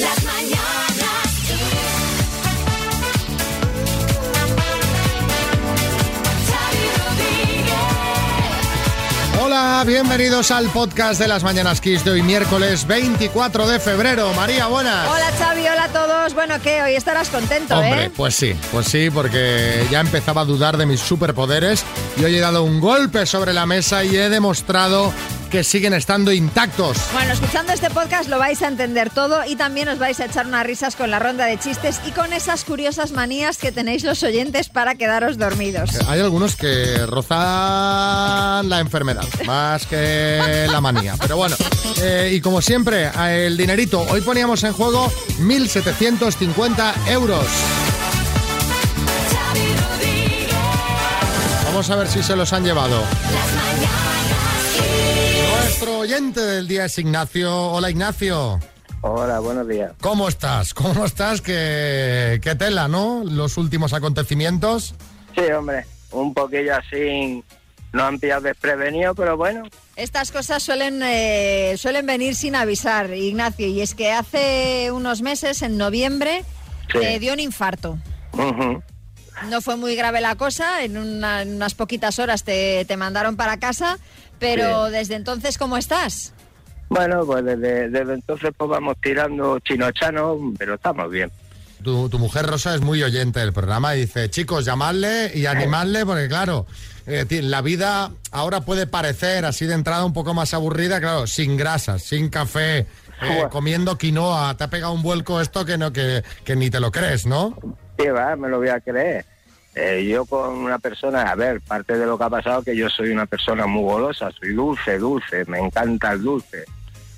Las 0.00 0.24
mañanas. 0.24 0.88
Hola, 9.40 9.82
bienvenidos 9.86 10.50
al 10.50 10.68
podcast 10.68 11.20
de 11.20 11.26
las 11.26 11.42
Mañanas 11.42 11.80
Kiss 11.80 12.04
de 12.04 12.12
hoy, 12.12 12.22
miércoles 12.22 12.86
24 12.86 13.66
de 13.66 13.80
febrero. 13.80 14.32
María, 14.34 14.66
buenas. 14.66 15.08
Hola 15.08 15.32
Xavi, 15.38 15.62
hola 15.62 15.84
a 15.84 15.88
todos. 15.88 16.34
Bueno, 16.34 16.56
¿qué? 16.62 16.82
Hoy 16.82 16.94
estarás 16.94 17.28
contento, 17.30 17.74
Hombre, 17.74 18.04
¿eh? 18.04 18.10
pues 18.14 18.34
sí, 18.34 18.54
pues 18.70 18.86
sí, 18.86 19.10
porque 19.10 19.86
ya 19.90 20.00
empezaba 20.00 20.42
a 20.42 20.44
dudar 20.44 20.76
de 20.76 20.86
mis 20.86 21.00
superpoderes 21.00 21.84
y 22.16 22.24
hoy 22.24 22.36
he 22.36 22.40
dado 22.40 22.62
un 22.62 22.80
golpe 22.80 23.26
sobre 23.26 23.52
la 23.52 23.66
mesa 23.66 24.04
y 24.04 24.16
he 24.16 24.28
demostrado 24.28 25.12
que 25.50 25.64
siguen 25.64 25.94
estando 25.94 26.32
intactos. 26.32 26.98
Bueno, 27.12 27.32
escuchando 27.32 27.72
este 27.72 27.90
podcast 27.90 28.28
lo 28.28 28.38
vais 28.38 28.60
a 28.62 28.68
entender 28.68 29.10
todo 29.10 29.44
y 29.46 29.56
también 29.56 29.88
os 29.88 29.98
vais 29.98 30.20
a 30.20 30.26
echar 30.26 30.46
unas 30.46 30.66
risas 30.66 30.96
con 30.96 31.10
la 31.10 31.18
ronda 31.18 31.46
de 31.46 31.58
chistes 31.58 32.00
y 32.06 32.12
con 32.12 32.32
esas 32.32 32.64
curiosas 32.64 33.12
manías 33.12 33.58
que 33.58 33.72
tenéis 33.72 34.04
los 34.04 34.22
oyentes 34.22 34.68
para 34.68 34.94
quedaros 34.94 35.38
dormidos. 35.38 35.90
Hay 36.08 36.20
algunos 36.20 36.56
que 36.56 37.06
rozan 37.06 38.68
la 38.68 38.80
enfermedad, 38.80 39.24
más 39.46 39.86
que 39.86 40.66
la 40.70 40.80
manía. 40.80 41.14
Pero 41.20 41.36
bueno, 41.36 41.56
eh, 42.02 42.30
y 42.34 42.40
como 42.40 42.60
siempre, 42.60 43.10
el 43.28 43.56
dinerito. 43.56 44.02
Hoy 44.10 44.20
poníamos 44.20 44.62
en 44.64 44.72
juego 44.72 45.10
1.750 45.40 47.08
euros. 47.08 47.46
Vamos 51.64 51.90
a 51.90 51.96
ver 51.96 52.08
si 52.08 52.22
se 52.22 52.34
los 52.34 52.52
han 52.52 52.64
llevado. 52.64 53.00
Las 53.00 53.54
mañanas. 53.54 55.07
Nuestro 55.80 56.00
oyente 56.00 56.40
del 56.40 56.66
día 56.66 56.86
es 56.86 56.98
Ignacio. 56.98 57.54
Hola 57.68 57.88
Ignacio. 57.88 58.58
Hola, 59.02 59.38
buenos 59.38 59.68
días. 59.68 59.92
¿Cómo 60.00 60.28
estás? 60.28 60.74
¿Cómo 60.74 61.04
estás? 61.04 61.40
¿Qué, 61.40 62.40
qué 62.42 62.56
tela, 62.56 62.88
¿no? 62.88 63.22
Los 63.24 63.56
últimos 63.56 63.92
acontecimientos. 63.92 64.96
Sí, 65.36 65.42
hombre, 65.56 65.86
un 66.10 66.34
poquillo 66.34 66.74
así, 66.74 67.44
no 67.92 68.02
han 68.02 68.18
pillado 68.18 68.40
desprevenido, 68.40 69.14
pero 69.14 69.36
bueno, 69.36 69.62
Estas 69.94 70.32
cosas 70.32 70.64
suelen, 70.64 71.00
eh, 71.04 71.76
suelen 71.78 72.06
venir 72.06 72.34
sin 72.34 72.56
avisar, 72.56 73.14
Ignacio, 73.14 73.68
y 73.68 73.80
es 73.80 73.94
que 73.94 74.10
hace 74.10 74.90
unos 74.90 75.22
meses, 75.22 75.62
en 75.62 75.76
noviembre, 75.78 76.44
Sí. 76.92 76.98
te 76.98 77.20
dio 77.20 77.34
un 77.34 77.38
infarto. 77.40 77.96
ujú. 78.32 78.82
No 79.48 79.60
fue 79.60 79.76
muy 79.76 79.94
grave 79.94 80.20
la 80.20 80.34
cosa, 80.34 80.82
en, 80.82 80.98
una- 80.98 81.42
en 81.42 81.54
unas 81.54 81.74
poquitas 81.74 82.18
horas 82.18 82.42
te, 82.42 82.84
te 82.86 82.96
mandaron 82.96 83.36
para 83.36 83.60
casa, 83.60 83.96
pero 84.38 84.86
Sí. 84.86 84.92
desde 84.92 85.14
entonces, 85.16 85.58
¿cómo 85.58 85.76
estás? 85.76 86.32
bueno, 86.90 87.26
pues 87.26 87.44
desde, 87.44 87.90
desde 87.90 88.14
entonces 88.14 88.50
pues 88.56 88.70
vamos 88.70 88.96
tirando 89.02 89.58
chinochano, 89.60 90.38
pero 90.58 90.74
estamos 90.76 91.10
bien. 91.10 91.30
Tu, 91.84 92.08
tu 92.08 92.18
mujer 92.18 92.46
Rosa 92.46 92.74
es 92.74 92.80
muy 92.80 93.02
oyente 93.02 93.40
del 93.40 93.52
programa 93.52 93.94
y 93.94 94.00
dice, 94.00 94.30
chicos, 94.30 94.64
llamadle 94.64 95.30
y 95.34 95.44
animadle 95.46 96.04
porque 96.06 96.28
claro, 96.28 96.66
eh, 97.06 97.26
la 97.42 97.60
vida 97.60 98.10
ahora 98.32 98.62
puede 98.62 98.86
parecer 98.86 99.44
así 99.44 99.66
de 99.66 99.74
entrada 99.74 100.04
un 100.04 100.12
poco 100.14 100.32
más 100.34 100.54
aburrida, 100.54 100.98
claro, 100.98 101.26
sin 101.26 101.56
grasas, 101.58 102.02
sin 102.02 102.30
café, 102.30 102.78
eh, 102.78 103.44
comiendo 103.50 103.98
quinoa, 103.98 104.56
te 104.56 104.64
ha 104.64 104.68
pegado 104.70 104.92
un 104.92 105.02
vuelco 105.02 105.40
esto 105.42 105.64
que 105.66 105.76
no 105.78 105.92
que, 105.92 106.24
que 106.44 106.56
ni 106.56 106.70
te 106.70 106.80
lo 106.80 106.90
crees, 106.90 107.26
¿no? 107.26 107.54
Sí, 107.98 108.06
va, 108.08 108.34
me 108.34 108.48
lo 108.48 108.58
voy 108.58 108.70
a 108.70 108.80
creer. 108.80 109.24
Eh, 109.80 110.04
yo 110.06 110.24
con 110.24 110.54
una 110.58 110.78
persona, 110.80 111.22
a 111.22 111.34
ver, 111.36 111.60
parte 111.60 111.96
de 111.96 112.04
lo 112.04 112.18
que 112.18 112.24
ha 112.24 112.30
pasado 112.30 112.62
que 112.64 112.74
yo 112.76 112.88
soy 112.90 113.10
una 113.10 113.26
persona 113.26 113.66
muy 113.66 113.84
golosa, 113.84 114.30
soy 114.32 114.52
dulce, 114.54 114.98
dulce, 114.98 115.44
me 115.46 115.58
encanta 115.60 116.12
el 116.12 116.22
dulce. 116.22 116.64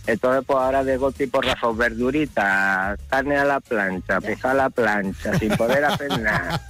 Entonces, 0.07 0.45
pues 0.47 0.59
ahora 0.59 0.85
de 0.85 0.97
golpe 0.99 1.25
y 1.25 1.27
porrazos, 1.29 1.77
verduritas, 1.77 2.99
carne 3.09 3.37
a 3.39 3.45
la 3.45 3.61
plancha, 3.61 4.21
pescado 4.21 4.53
a 4.61 4.63
la 4.65 4.71
plancha, 4.71 5.35
sin 5.39 5.57
poder 5.57 5.85
hacer 5.85 6.21
nada. 6.21 6.61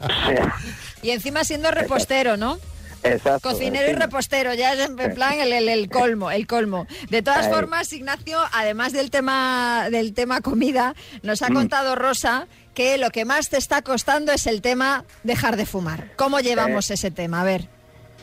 Y 1.02 1.10
encima 1.10 1.44
siendo 1.44 1.70
repostero, 1.70 2.36
¿no? 2.36 2.58
Exacto. 3.04 3.50
Cocinero 3.50 3.88
y 3.88 3.94
repostero, 3.94 4.52
ya 4.54 4.72
es 4.72 4.80
en 4.80 4.96
plan 5.14 5.34
el, 5.38 5.52
el- 5.52 5.68
el 5.68 5.88
colmo, 5.88 6.30
el 6.32 6.48
colmo. 6.48 6.88
De 7.10 7.22
todas 7.22 7.46
Ahí. 7.46 7.52
formas, 7.52 7.92
Ignacio, 7.92 8.38
además 8.52 8.92
del 8.92 9.10
tema, 9.12 9.86
del 9.92 10.12
tema 10.14 10.40
comida, 10.40 10.94
nos 11.22 11.40
Mm. 11.42 11.44
ha 11.44 11.48
contado 11.54 11.94
Rosa 11.94 12.48
que 12.76 12.98
lo 12.98 13.10
que 13.10 13.24
más 13.24 13.48
te 13.48 13.56
está 13.56 13.80
costando 13.80 14.32
es 14.32 14.46
el 14.46 14.60
tema 14.60 15.04
dejar 15.24 15.56
de 15.56 15.64
fumar. 15.64 16.10
¿Cómo 16.16 16.40
llevamos 16.40 16.90
ese 16.90 17.10
tema? 17.10 17.40
A 17.40 17.44
ver. 17.44 17.68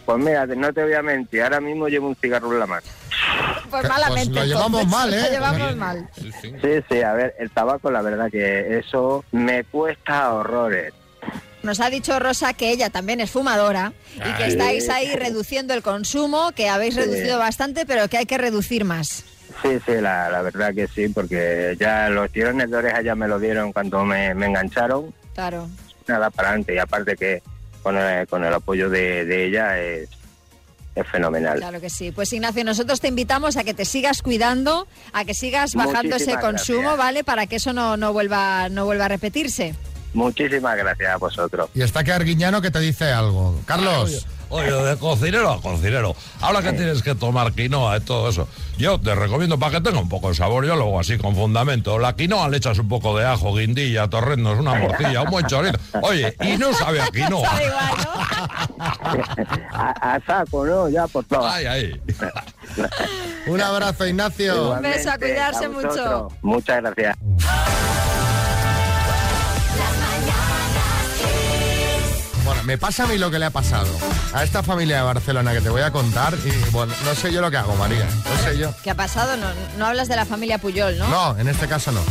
Pues 0.06 0.18
mira, 0.20 0.46
no 0.46 0.72
te 0.72 0.84
voy 0.84 0.94
a 0.94 1.02
mentir, 1.02 1.42
ahora 1.42 1.60
mismo 1.60 1.88
llevo 1.88 2.08
un 2.10 2.16
cigarro 2.16 2.54
en 2.54 2.60
la 2.60 2.68
mano. 2.68 2.86
Pues 3.72 3.82
Que- 3.82 3.88
malamente. 3.88 4.32
pues 4.34 4.48
lo 4.48 4.56
llevamos 4.56 4.82
entonces, 4.84 4.92
mal, 4.92 5.14
¿eh? 5.14 5.22
Lo 5.22 5.30
llevamos 5.32 5.76
mal. 5.76 6.10
Sí, 6.42 6.84
sí, 6.90 7.02
a 7.02 7.14
ver, 7.14 7.34
el 7.40 7.50
tabaco, 7.50 7.90
la 7.90 8.02
verdad 8.04 8.30
que 8.30 8.78
eso 8.78 9.26
me 9.32 9.64
cuesta 9.64 10.34
horrores. 10.34 10.94
Nos 11.64 11.80
ha 11.80 11.90
dicho 11.90 12.20
Rosa 12.20 12.54
que 12.54 12.70
ella 12.70 12.90
también 12.92 13.22
es 13.22 13.32
fumadora 13.32 13.94
y 14.18 14.34
que 14.38 14.46
estáis 14.48 14.88
ahí 14.90 15.16
reduciendo 15.16 15.74
el 15.74 15.82
consumo, 15.82 16.52
que 16.52 16.70
habéis 16.70 16.94
Sí. 16.94 17.00
reducido 17.00 17.40
bastante, 17.40 17.86
pero 17.88 18.08
que 18.10 18.18
hay 18.18 18.26
que 18.28 18.38
reducir 18.38 18.84
más. 18.84 19.24
Sí, 19.62 19.78
sí, 19.86 19.94
la, 20.02 20.30
la 20.30 20.42
verdad 20.42 20.74
que 20.74 20.88
sí, 20.88 21.08
porque 21.10 21.78
ya 21.80 22.10
los 22.10 22.32
tirones 22.32 22.70
de 22.70 22.78
oreja 22.78 23.02
ya 23.02 23.16
me 23.16 23.28
lo 23.28 23.40
dieron 23.40 23.72
cuando 23.72 24.04
me, 24.04 24.34
me 24.34 24.48
engancharon, 24.48 25.14
Claro. 25.34 25.70
nada 26.08 26.30
para 26.32 26.50
adelante, 26.50 26.76
y 26.76 26.78
aparte 26.80 27.16
que 27.16 27.42
con 27.82 27.98
el, 27.98 28.28
con 28.28 28.44
el 28.44 28.54
apoyo 28.54 28.90
de, 28.90 29.26
de 29.26 29.46
ella 29.46 29.80
es, 29.80 30.10
es 30.96 31.08
fenomenal. 31.08 31.60
Claro 31.60 31.80
que 31.82 31.90
sí. 31.90 32.12
Pues 32.12 32.32
Ignacio, 32.34 32.64
nosotros 32.64 33.00
te 33.02 33.08
invitamos 33.08 33.58
a 33.58 33.64
que 33.64 33.74
te 33.74 33.86
sigas 33.86 34.22
cuidando, 34.22 34.88
a 35.12 35.26
que 35.26 35.34
sigas 35.34 35.76
bajando 35.76 36.16
ese 36.18 36.38
consumo, 36.40 36.82
gracias. 36.82 36.98
¿vale? 36.98 37.24
Para 37.24 37.48
que 37.48 37.56
eso 37.58 37.74
no, 37.74 37.96
no 37.98 38.12
vuelva 38.14 38.70
no 38.70 38.86
vuelva 38.86 39.06
a 39.06 39.10
repetirse. 39.10 39.76
Muchísimas 40.14 40.78
gracias 40.78 41.12
a 41.12 41.18
vosotros. 41.18 41.70
Y 41.74 41.82
está 41.82 42.04
que 42.04 42.12
Arguiñano 42.12 42.62
que 42.62 42.70
te 42.70 42.80
dice 42.80 43.06
algo. 43.12 43.60
Carlos. 43.66 44.28
Oye, 44.50 44.72
de 44.72 44.98
cocinero 44.98 45.52
a 45.52 45.62
cocinero. 45.62 46.16
Ahora 46.42 46.62
que 46.62 46.74
tienes 46.74 47.02
que 47.02 47.16
tomar 47.16 47.54
quinoa 47.54 47.98
y 47.98 48.02
todo 48.02 48.30
eso, 48.30 48.48
yo 48.78 49.00
te 49.00 49.16
recomiendo 49.16 49.58
para 49.58 49.74
que 49.74 49.82
tenga 49.82 50.00
un 50.00 50.10
poco 50.10 50.30
de 50.30 50.36
sabor, 50.36 50.66
yo 50.66 50.76
luego 50.76 51.00
así 51.00 51.18
con 51.18 51.36
fundamento. 51.36 51.98
La 52.00 52.16
quinoa 52.16 52.50
le 52.50 52.58
echas 52.58 52.78
un 52.80 52.88
poco 52.88 53.18
de 53.18 53.26
ajo, 53.26 53.56
guindilla, 53.56 54.08
torrendos, 54.08 54.60
una 54.60 54.76
morcilla, 54.76 55.22
un 55.24 55.30
buen 55.32 55.46
chorito. 55.48 55.80
Oye, 56.02 56.36
y 56.42 56.58
no 56.58 56.74
sabe 56.74 57.02
a 57.02 57.08
quinoa. 57.08 57.50
Sabe 57.50 57.66
igual, 57.66 57.98
¿no? 57.98 58.84
A, 59.74 60.16
a 60.16 60.20
saco, 60.26 60.66
¿no? 60.66 60.90
Ya, 60.90 61.08
por 61.08 61.26
favor. 61.26 61.50
Ay, 61.52 61.66
ay. 61.66 62.02
Un 63.48 63.62
abrazo, 63.62 64.06
Ignacio. 64.06 64.74
Un 64.74 64.82
beso, 64.82 65.12
a 65.12 65.18
cuidarse 65.18 65.68
mucho. 65.68 66.30
Muchas 66.42 66.82
gracias. 66.82 67.18
Me 72.66 72.78
pasa 72.78 73.04
a 73.04 73.08
mí 73.08 73.18
lo 73.18 73.30
que 73.30 73.40
le 73.40 73.46
ha 73.46 73.50
pasado 73.50 73.88
a 74.34 74.44
esta 74.44 74.64
familia 74.64 74.98
de 74.98 75.04
Barcelona 75.04 75.54
que 75.54 75.62
te 75.62 75.70
voy 75.70 75.82
a 75.82 75.92
contar 75.92 76.34
y 76.46 76.72
bueno, 76.72 76.94
no 77.04 77.16
sé 77.16 77.32
yo 77.32 77.42
lo 77.42 77.52
que 77.52 77.58
hago, 77.58 77.76
María. 77.76 78.06
No 78.06 78.44
sé 78.44 78.58
yo. 78.58 78.74
¿Qué 78.84 78.92
ha 78.92 78.96
pasado? 78.96 79.38
No, 79.38 79.48
no 79.78 79.86
hablas 79.86 80.08
de 80.08 80.16
la 80.16 80.26
familia 80.26 80.58
Puyol, 80.58 80.98
¿no? 80.98 81.08
No, 81.08 81.40
en 81.40 81.48
este 81.48 81.68
caso 81.68 81.92
no. 81.92 82.02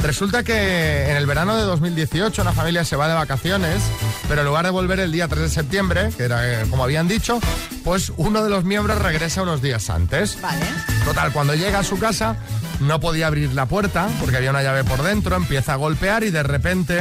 Resulta 0.00 0.42
que 0.42 1.10
en 1.10 1.16
el 1.16 1.26
verano 1.26 1.56
de 1.56 1.62
2018 1.62 2.42
una 2.42 2.52
familia 2.52 2.84
se 2.84 2.96
va 2.96 3.06
de 3.06 3.14
vacaciones, 3.14 3.80
pero 4.28 4.40
en 4.40 4.48
lugar 4.48 4.64
de 4.64 4.70
volver 4.70 4.98
el 4.98 5.12
día 5.12 5.28
3 5.28 5.42
de 5.42 5.48
septiembre, 5.48 6.10
que 6.16 6.24
era 6.24 6.62
eh, 6.62 6.66
como 6.68 6.82
habían 6.82 7.06
dicho, 7.06 7.38
pues 7.84 8.12
uno 8.16 8.42
de 8.42 8.50
los 8.50 8.64
miembros 8.64 8.98
regresa 9.00 9.42
unos 9.42 9.62
días 9.62 9.88
antes. 9.90 10.40
Vale. 10.40 10.66
Total, 11.04 11.32
cuando 11.32 11.54
llega 11.54 11.78
a 11.78 11.84
su 11.84 11.98
casa 11.98 12.36
no 12.80 12.98
podía 12.98 13.28
abrir 13.28 13.52
la 13.52 13.66
puerta 13.66 14.08
porque 14.18 14.36
había 14.36 14.50
una 14.50 14.62
llave 14.62 14.82
por 14.82 15.02
dentro, 15.02 15.36
empieza 15.36 15.74
a 15.74 15.76
golpear 15.76 16.24
y 16.24 16.30
de 16.30 16.42
repente 16.42 17.00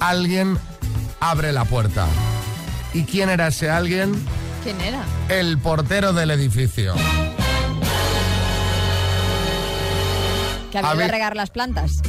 alguien 0.00 0.58
abre 1.20 1.52
la 1.52 1.64
puerta. 1.64 2.06
¿Y 2.92 3.04
quién 3.04 3.28
era 3.28 3.48
ese 3.48 3.70
alguien? 3.70 4.14
¿Quién 4.62 4.80
era? 4.80 5.02
El 5.28 5.58
portero 5.58 6.12
del 6.12 6.30
edificio. 6.30 6.94
Que 10.70 10.78
había 10.78 10.90
A 10.90 10.94
de 10.94 10.98
ver. 10.98 11.10
regar 11.10 11.36
las 11.36 11.50
plantas. 11.50 12.00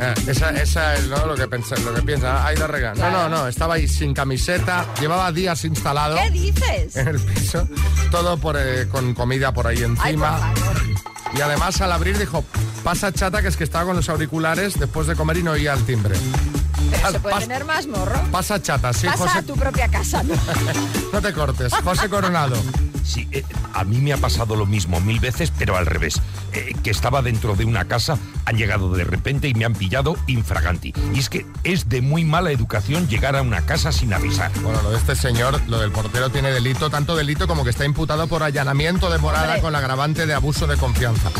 Eh, 0.00 0.14
esa, 0.28 0.50
esa 0.50 0.94
es 0.94 1.08
¿no? 1.08 1.26
lo 1.26 1.34
que 1.34 1.48
pensa, 1.48 1.74
lo 1.78 1.92
que 1.92 2.02
piensa. 2.02 2.46
Ha 2.46 2.54
ido 2.54 2.64
a 2.64 2.68
regar. 2.68 2.96
No, 2.96 3.10
no, 3.10 3.28
no. 3.28 3.48
Estaba 3.48 3.74
ahí 3.74 3.88
sin 3.88 4.14
camiseta. 4.14 4.86
Llevaba 5.00 5.32
días 5.32 5.64
instalado 5.64 6.16
¿Qué 6.16 6.30
dices? 6.30 6.96
en 6.96 7.08
el 7.08 7.18
piso. 7.20 7.68
Todo 8.10 8.36
por, 8.38 8.56
eh, 8.58 8.86
con 8.88 9.12
comida 9.14 9.52
por 9.52 9.66
ahí 9.66 9.78
Ay, 9.78 9.82
por 9.82 10.06
encima. 10.06 10.38
favor. 10.38 10.76
y 11.36 11.40
además 11.40 11.80
al 11.80 11.90
abrir 11.92 12.16
dijo, 12.16 12.44
pasa 12.84 13.12
chata, 13.12 13.42
que 13.42 13.48
es 13.48 13.56
que 13.56 13.64
estaba 13.64 13.86
con 13.86 13.96
los 13.96 14.08
auriculares 14.08 14.78
después 14.78 15.06
de 15.08 15.16
comer 15.16 15.38
y 15.38 15.42
no 15.42 15.50
oía 15.52 15.72
el 15.72 15.84
timbre. 15.84 16.14
Pero 17.00 17.12
se 17.12 17.20
puede 17.20 17.36
Pas- 17.36 17.40
tener 17.40 17.64
más 17.64 17.86
morro. 17.86 18.20
Pasa 18.30 18.60
chata, 18.60 18.92
sí, 18.92 19.06
Pasa 19.06 19.24
José. 19.24 19.38
a 19.38 19.42
tu 19.42 19.54
propia 19.56 19.88
casa, 19.88 20.22
¿no? 20.22 20.34
No 21.12 21.20
te 21.22 21.32
cortes. 21.32 21.72
José 21.74 22.08
Coronado. 22.08 22.56
Sí, 23.04 23.26
eh, 23.32 23.42
a 23.72 23.84
mí 23.84 23.98
me 23.98 24.12
ha 24.12 24.18
pasado 24.18 24.54
lo 24.54 24.66
mismo 24.66 25.00
mil 25.00 25.18
veces, 25.18 25.50
pero 25.56 25.76
al 25.76 25.86
revés. 25.86 26.20
Eh, 26.52 26.74
que 26.82 26.90
estaba 26.90 27.22
dentro 27.22 27.54
de 27.56 27.64
una 27.64 27.86
casa, 27.86 28.18
han 28.44 28.56
llegado 28.56 28.92
de 28.92 29.04
repente 29.04 29.48
y 29.48 29.54
me 29.54 29.64
han 29.64 29.72
pillado 29.74 30.16
infraganti. 30.26 30.92
Y 31.14 31.18
es 31.18 31.30
que 31.30 31.46
es 31.64 31.88
de 31.88 32.02
muy 32.02 32.24
mala 32.24 32.50
educación 32.50 33.08
llegar 33.08 33.34
a 33.36 33.42
una 33.42 33.62
casa 33.64 33.92
sin 33.92 34.12
avisar. 34.12 34.50
Bueno, 34.60 34.82
lo 34.82 34.90
de 34.90 34.98
este 34.98 35.16
señor, 35.16 35.60
lo 35.68 35.78
del 35.78 35.90
portero 35.90 36.30
tiene 36.30 36.50
delito, 36.50 36.90
tanto 36.90 37.16
delito 37.16 37.46
como 37.46 37.64
que 37.64 37.70
está 37.70 37.84
imputado 37.86 38.26
por 38.26 38.42
allanamiento 38.42 39.08
de 39.10 39.18
morada 39.18 39.46
Hombre. 39.46 39.60
con 39.62 39.72
la 39.72 39.78
agravante 39.78 40.26
de 40.26 40.34
abuso 40.34 40.66
de 40.66 40.76
confianza. 40.76 41.30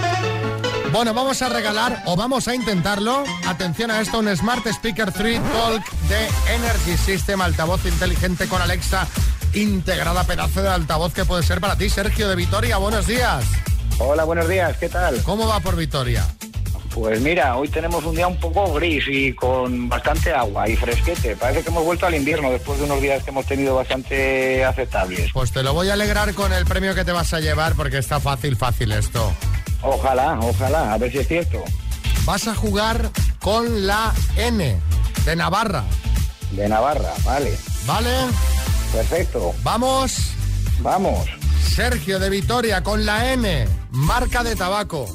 Bueno, 0.91 1.13
vamos 1.13 1.41
a 1.41 1.50
regalar 1.50 2.03
o 2.06 2.15
vamos 2.15 2.47
a 2.47 2.56
intentarlo. 2.56 3.23
Atención 3.45 3.91
a 3.91 4.00
esto, 4.00 4.19
un 4.19 4.35
Smart 4.35 4.65
Speaker 4.65 5.12
3 5.12 5.41
Talk 5.41 5.91
de 6.07 6.27
Energy 6.56 6.97
System, 6.97 7.41
altavoz 7.41 7.85
inteligente 7.85 8.47
con 8.47 8.62
Alexa 8.62 9.07
integrada, 9.53 10.23
pedazo 10.23 10.61
de 10.61 10.69
altavoz 10.69 11.13
que 11.13 11.25
puede 11.25 11.44
ser 11.44 11.59
para 11.59 11.75
ti. 11.77 11.89
Sergio 11.89 12.27
de 12.29 12.35
Vitoria, 12.35 12.77
buenos 12.77 13.07
días. 13.07 13.44
Hola, 13.99 14.23
buenos 14.25 14.47
días, 14.47 14.77
¿qué 14.77 14.89
tal? 14.89 15.21
¿Cómo 15.23 15.47
va 15.47 15.59
por 15.59 15.75
Vitoria? 15.75 16.25
Pues 16.94 17.21
mira, 17.21 17.55
hoy 17.57 17.67
tenemos 17.69 18.03
un 18.05 18.15
día 18.15 18.27
un 18.27 18.39
poco 18.39 18.73
gris 18.73 19.03
y 19.07 19.31
con 19.33 19.88
bastante 19.88 20.33
agua 20.33 20.67
y 20.67 20.75
fresquete. 20.75 21.35
Parece 21.35 21.61
que 21.61 21.69
hemos 21.69 21.83
vuelto 21.83 22.07
al 22.07 22.15
invierno 22.15 22.49
después 22.51 22.79
de 22.79 22.85
unos 22.85 22.99
días 23.01 23.23
que 23.23 23.29
hemos 23.29 23.45
tenido 23.45 23.75
bastante 23.75 24.65
aceptables. 24.65 25.31
Pues 25.31 25.51
te 25.51 25.61
lo 25.61 25.73
voy 25.75 25.89
a 25.89 25.94
alegrar 25.94 26.33
con 26.33 26.51
el 26.53 26.65
premio 26.65 26.95
que 26.95 27.05
te 27.05 27.11
vas 27.11 27.33
a 27.33 27.39
llevar 27.39 27.75
porque 27.75 27.99
está 27.99 28.19
fácil, 28.19 28.55
fácil 28.55 28.91
esto. 28.91 29.31
Ojalá, 29.83 30.39
ojalá, 30.41 30.94
a 30.94 30.97
ver 30.97 31.11
si 31.11 31.19
es 31.19 31.27
cierto. 31.27 31.63
Vas 32.25 32.47
a 32.47 32.55
jugar 32.55 33.11
con 33.41 33.85
la 33.85 34.11
N 34.35 34.75
de 35.23 35.35
Navarra, 35.35 35.83
De 36.51 36.67
Navarra, 36.67 37.13
vale. 37.23 37.55
¿vale? 37.85 38.09
Perfecto. 38.92 39.54
Vamos, 39.63 40.31
Vamos. 40.81 41.28
Sergio 41.75 42.19
de 42.19 42.30
Vitoria 42.30 42.81
con 42.84 43.06
la 43.06 43.34
N, 43.34 43.68
marca 43.92 44.44
de 44.44 44.56
tabaco, 44.56 45.07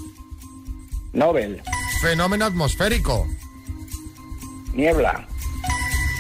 Nobel. 1.13 1.63
fenómeno 2.01 2.45
atmosférico, 2.45 3.27
Niebla. 4.75 5.27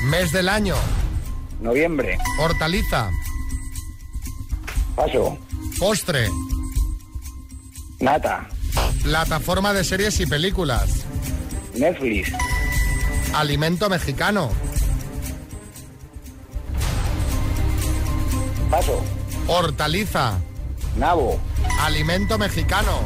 mes 0.04 0.32
del 0.32 0.48
año, 0.48 0.74
Noviembre. 1.60 2.18
hortaliza, 2.38 3.10
Paso. 4.96 5.38
postre, 5.78 6.28
Nata. 8.00 8.48
plataforma 9.04 9.72
de 9.72 9.84
series 9.84 10.18
y 10.20 10.26
películas, 10.26 11.04
Netflix. 11.74 12.32
alimento 13.34 13.88
mexicano, 13.88 14.50
Paso. 18.72 19.04
hortaliza, 19.48 20.38
Nabo. 20.96 21.38
alimento 21.82 22.38
mexicano. 22.38 23.00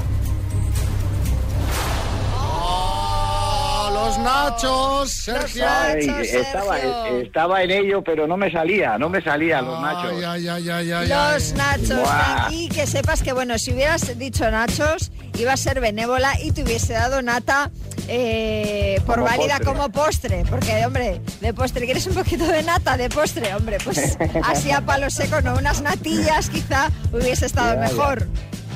¡Oh, 2.38 3.90
los 3.92 4.18
nachos, 4.18 5.10
Sergio! 5.10 5.64
Ay, 5.68 6.06
estaba, 6.22 6.76
Sergio. 6.78 7.18
estaba 7.20 7.62
en 7.64 7.70
ello, 7.72 8.02
pero 8.04 8.28
no 8.28 8.36
me 8.36 8.48
salía, 8.50 8.96
no 8.96 9.08
me 9.08 9.20
salía 9.20 9.60
los 9.60 9.80
nachos. 9.80 10.12
Ay, 10.12 10.24
ay, 10.24 10.48
ay, 10.48 10.70
ay, 10.70 10.92
ay, 10.92 11.08
Los 11.08 11.52
nachos. 11.54 11.98
Buah. 12.00 12.48
Y 12.52 12.68
que 12.68 12.86
sepas 12.86 13.22
que, 13.24 13.32
bueno, 13.32 13.58
si 13.58 13.72
hubieras 13.72 14.16
dicho 14.16 14.48
nachos, 14.50 15.10
iba 15.36 15.52
a 15.52 15.56
ser 15.56 15.80
benévola 15.80 16.40
y 16.40 16.52
te 16.52 16.62
hubiese 16.62 16.92
dado 16.92 17.22
nata 17.22 17.72
eh, 18.08 19.00
por 19.06 19.16
Como 19.16 19.26
válida 19.26 19.58
postre. 19.58 19.64
como 19.66 19.88
postre. 19.90 20.44
Porque, 20.48 20.86
hombre, 20.86 21.20
de 21.40 21.54
postre, 21.54 21.84
¿quieres 21.84 22.06
un 22.06 22.14
poquito 22.14 22.46
de 22.46 22.62
nata 22.62 22.96
de 22.96 23.08
postre? 23.08 23.54
Hombre, 23.54 23.78
pues 23.82 24.16
así 24.44 24.70
a 24.70 24.80
palo 24.80 25.10
seco, 25.10 25.40
¿no? 25.40 25.54
Unas 25.56 25.80
natillas 25.82 26.48
quizá 26.50 26.90
hubiese 27.12 27.46
estado 27.46 27.74
Ya, 27.74 27.74
ya. 27.74 27.80
mejor. 27.92 28.26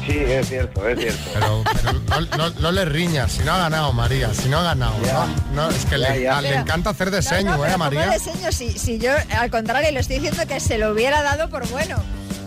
Sí, 0.06 0.16
es 0.18 0.48
cierto, 0.48 0.88
es 0.88 0.98
cierto. 0.98 1.20
Pero, 1.34 1.62
pero 1.74 1.92
no, 2.36 2.36
no- 2.50 2.50
no 2.60 2.72
le 2.72 2.84
riñas, 2.86 3.32
si 3.32 3.42
no 3.44 3.52
ha 3.52 3.58
ganado 3.58 3.92
María, 3.92 4.32
si 4.34 4.48
no 4.48 4.58
ha 4.58 4.62
ganado. 4.62 4.94
No, 4.98 5.26
no, 5.54 5.70
es 5.70 5.84
que 5.84 5.98
le, 5.98 6.28
a- 6.28 6.40
encanta 6.60 6.90
hacer 6.90 7.10
No, 7.10 7.16
diseño, 7.18 7.56
no, 7.56 7.66
¿eh, 7.66 7.76
María? 7.76 8.06
¿cómo 8.06 8.12
diseño? 8.18 8.50
Si, 8.50 8.76
si 8.78 8.98
yo, 8.98 9.12
al 9.38 9.50
contrario, 9.50 9.90
le 9.92 10.00
estoy 10.00 10.16
diciendo 10.18 10.42
que 10.48 10.58
se 10.58 10.78
lo 10.78 10.90
hubiera 10.92 11.22
dado 11.22 11.48
por 11.50 11.68
bueno. 11.68 12.02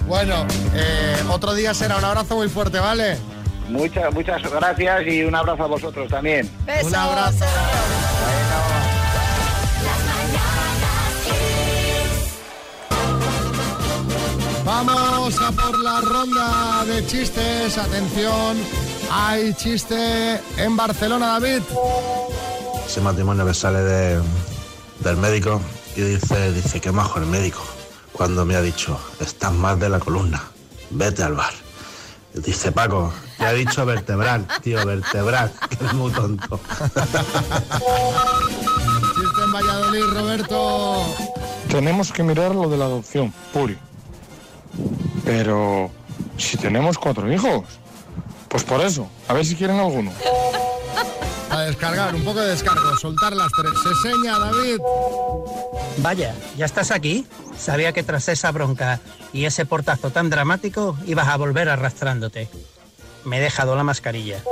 Bueno, 0.07 0.45
eh, 0.73 1.15
otro 1.29 1.53
día 1.53 1.73
será 1.73 1.95
un 1.97 2.03
abrazo 2.03 2.35
muy 2.35 2.49
fuerte, 2.49 2.79
¿vale? 2.79 3.17
Muchas, 3.70 4.13
muchas 4.13 4.41
gracias 4.51 5.08
y 5.08 5.24
un 5.24 5.36
abrazo 5.36 5.63
a 5.63 5.67
vosotros 5.67 6.10
también. 6.10 6.50
Besos, 6.65 6.88
Un 6.89 6.96
abrazo. 6.96 7.46
Vamos 14.65 15.39
a 15.41 15.51
por 15.51 15.79
la 15.79 16.01
ronda 16.01 16.86
de 16.86 17.05
chistes. 17.05 17.77
Atención, 17.77 18.58
hay 19.12 19.53
chiste 19.53 20.39
en 20.58 20.75
Barcelona, 20.75 21.39
David. 21.39 21.62
ese 22.86 23.01
matrimonio 23.01 23.46
que 23.46 23.53
sale 23.53 23.79
de- 23.79 24.22
del 25.00 25.17
médico 25.17 25.60
y 25.96 26.01
dice, 26.01 26.51
dice, 26.53 26.79
qué 26.79 26.91
majo 26.91 27.20
el 27.20 27.25
médico. 27.25 27.62
Cuando 28.12 28.46
me 28.46 28.55
ha 28.55 28.62
dicho, 28.62 29.00
estás 29.20 29.51
mal 29.53 29.79
de 29.79 29.89
la 29.89 30.00
columna, 30.00 30.41
vete 30.91 31.24
al 31.24 31.34
bar. 31.34 31.53
Dice 32.34 32.72
Paco, 32.72 33.12
te 33.43 33.50
ha 33.50 33.53
dicho 33.53 33.85
vertebral, 33.85 34.47
tío, 34.62 34.85
vertebral, 34.85 35.51
que 35.69 35.75
eres 35.75 35.93
muy 35.93 36.12
tonto. 36.13 36.59
Chiste 39.15 39.41
en 39.43 39.51
Valladolid, 39.51 40.03
Roberto. 40.13 41.15
Tenemos 41.67 42.13
que 42.13 42.23
mirar 42.23 42.55
lo 42.55 42.69
de 42.69 42.77
la 42.77 42.85
adopción, 42.85 43.33
Puri. 43.51 43.77
Pero 45.25 45.91
si 46.38 46.55
tenemos 46.55 46.97
cuatro 46.97 47.31
hijos, 47.31 47.65
pues 48.47 48.63
por 48.63 48.79
eso, 48.79 49.09
a 49.27 49.33
ver 49.33 49.45
si 49.45 49.55
quieren 49.55 49.77
alguno. 49.77 50.13
A 51.50 51.62
descargar, 51.63 52.15
un 52.15 52.23
poco 52.23 52.39
de 52.39 52.47
descargo, 52.47 52.95
soltar 52.95 53.35
las 53.35 53.51
tres. 53.51 53.73
Se 53.83 54.09
seña, 54.09 54.39
David. 54.39 54.79
Vaya, 55.97 56.33
¿ya 56.57 56.65
estás 56.65 56.91
aquí? 56.91 57.27
Sabía 57.57 57.91
que 57.91 58.03
tras 58.03 58.29
esa 58.29 58.51
bronca 58.51 59.01
y 59.33 59.45
ese 59.45 59.65
portazo 59.65 60.12
tan 60.12 60.29
dramático 60.29 60.97
ibas 61.05 61.27
a 61.27 61.35
volver 61.35 61.67
arrastrándote. 61.67 62.47
Me 63.25 63.37
he 63.37 63.41
dejado 63.41 63.75
la 63.75 63.83
mascarilla. 63.83 64.37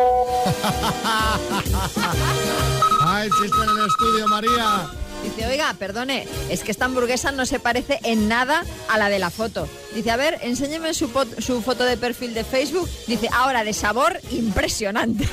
Ay, 3.05 3.29
chiste 3.29 3.57
en 3.63 3.69
el 3.69 3.87
estudio, 3.87 4.27
María. 4.27 4.89
Dice, 5.23 5.45
oiga, 5.45 5.73
perdone, 5.77 6.27
es 6.49 6.63
que 6.63 6.71
esta 6.71 6.85
hamburguesa 6.85 7.31
no 7.31 7.45
se 7.45 7.59
parece 7.59 7.99
en 8.03 8.27
nada 8.27 8.63
a 8.89 8.97
la 8.97 9.09
de 9.09 9.19
la 9.19 9.29
foto. 9.29 9.67
Dice, 9.93 10.09
a 10.09 10.17
ver, 10.17 10.39
enséñeme 10.41 10.95
su, 10.95 11.09
foto 11.09 11.83
de 11.83 11.97
perfil 11.97 12.33
de 12.33 12.43
Facebook. 12.43 12.89
Dice, 13.07 13.29
ahora 13.31 13.63
de 13.63 13.73
sabor, 13.73 14.19
impresionante. 14.31 15.25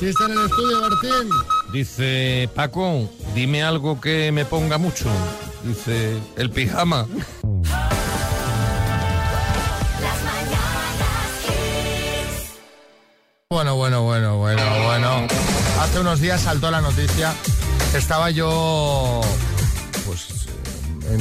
Chiste 0.00 0.24
en 0.24 0.32
el 0.32 0.46
estudio, 0.46 0.80
Bertín. 0.80 1.30
Dice, 1.72 2.50
Paco, 2.54 3.08
dime 3.34 3.62
algo 3.62 4.00
que 4.00 4.32
me 4.32 4.44
ponga 4.44 4.76
mucho. 4.78 5.08
Dice, 5.62 6.18
el 6.36 6.50
pijama. 6.50 7.06
Bueno, 13.52 13.74
bueno, 13.74 14.04
bueno, 14.04 14.36
bueno, 14.36 14.62
bueno. 14.84 15.26
Hace 15.80 15.98
unos 15.98 16.20
días 16.20 16.40
saltó 16.42 16.70
la 16.70 16.80
noticia. 16.80 17.34
Estaba 17.96 18.30
yo, 18.30 19.20
pues, 20.06 20.28
en, 21.10 21.20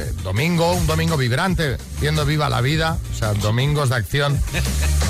en 0.00 0.22
domingo, 0.24 0.72
un 0.72 0.88
domingo 0.88 1.16
vibrante, 1.16 1.78
viendo 2.00 2.26
Viva 2.26 2.48
la 2.48 2.60
Vida, 2.62 2.98
o 3.14 3.16
sea, 3.16 3.32
domingos 3.34 3.90
de 3.90 3.94
acción. 3.94 4.40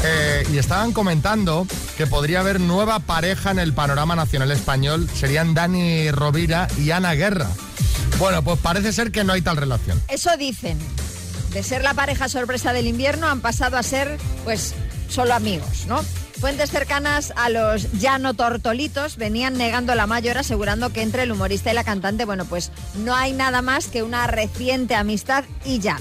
Eh, 0.04 0.46
y 0.52 0.58
estaban 0.58 0.92
comentando 0.92 1.66
que 1.96 2.06
podría 2.06 2.40
haber 2.40 2.60
nueva 2.60 2.98
pareja 2.98 3.50
en 3.50 3.60
el 3.60 3.72
panorama 3.72 4.14
nacional 4.14 4.52
español. 4.52 5.08
Serían 5.14 5.54
Dani 5.54 6.10
Rovira 6.10 6.68
y 6.76 6.90
Ana 6.90 7.14
Guerra. 7.14 7.48
Bueno, 8.18 8.42
pues 8.42 8.58
parece 8.60 8.92
ser 8.92 9.10
que 9.10 9.24
no 9.24 9.32
hay 9.32 9.40
tal 9.40 9.56
relación. 9.56 10.02
Eso 10.08 10.36
dicen. 10.36 10.78
De 11.50 11.62
ser 11.62 11.82
la 11.82 11.94
pareja 11.94 12.28
sorpresa 12.28 12.74
del 12.74 12.86
invierno 12.88 13.26
han 13.26 13.40
pasado 13.40 13.78
a 13.78 13.82
ser, 13.82 14.18
pues, 14.44 14.74
solo 15.08 15.32
amigos, 15.32 15.86
¿no? 15.86 16.04
Fuentes 16.40 16.70
cercanas 16.70 17.32
a 17.34 17.48
los 17.48 17.90
Llano 17.94 18.32
Tortolitos 18.32 19.16
venían 19.16 19.54
negando 19.54 19.96
la 19.96 20.06
mayor, 20.06 20.38
asegurando 20.38 20.90
que 20.90 21.02
entre 21.02 21.24
el 21.24 21.32
humorista 21.32 21.72
y 21.72 21.74
la 21.74 21.82
cantante, 21.82 22.24
bueno, 22.24 22.44
pues 22.44 22.70
no 22.94 23.12
hay 23.12 23.32
nada 23.32 23.60
más 23.60 23.88
que 23.88 24.04
una 24.04 24.24
reciente 24.28 24.94
amistad 24.94 25.42
y 25.64 25.80
ya. 25.80 25.98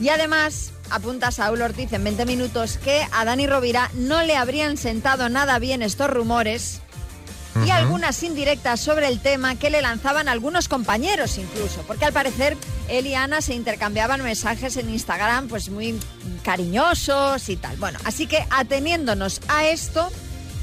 Y 0.00 0.10
además, 0.10 0.72
apunta 0.90 1.32
Saúl 1.32 1.62
Ortiz 1.62 1.92
en 1.92 2.04
20 2.04 2.26
minutos 2.26 2.78
que 2.78 3.00
a 3.10 3.24
Dani 3.24 3.48
Rovira 3.48 3.90
no 3.94 4.22
le 4.22 4.36
habrían 4.36 4.76
sentado 4.76 5.28
nada 5.28 5.58
bien 5.58 5.82
estos 5.82 6.10
rumores 6.10 6.81
y 7.66 7.70
algunas 7.70 8.22
indirectas 8.22 8.80
sobre 8.80 9.08
el 9.08 9.20
tema 9.20 9.56
que 9.56 9.70
le 9.70 9.82
lanzaban 9.82 10.28
algunos 10.28 10.68
compañeros 10.68 11.38
incluso, 11.38 11.82
porque 11.86 12.04
al 12.04 12.12
parecer 12.12 12.56
él 12.88 13.06
y 13.06 13.14
Ana 13.14 13.40
se 13.40 13.54
intercambiaban 13.54 14.22
mensajes 14.22 14.76
en 14.76 14.90
Instagram 14.90 15.48
pues 15.48 15.68
muy 15.68 15.98
cariñosos 16.42 17.48
y 17.48 17.56
tal. 17.56 17.76
Bueno, 17.76 17.98
así 18.04 18.26
que 18.26 18.44
ateniéndonos 18.50 19.40
a 19.48 19.66
esto, 19.66 20.10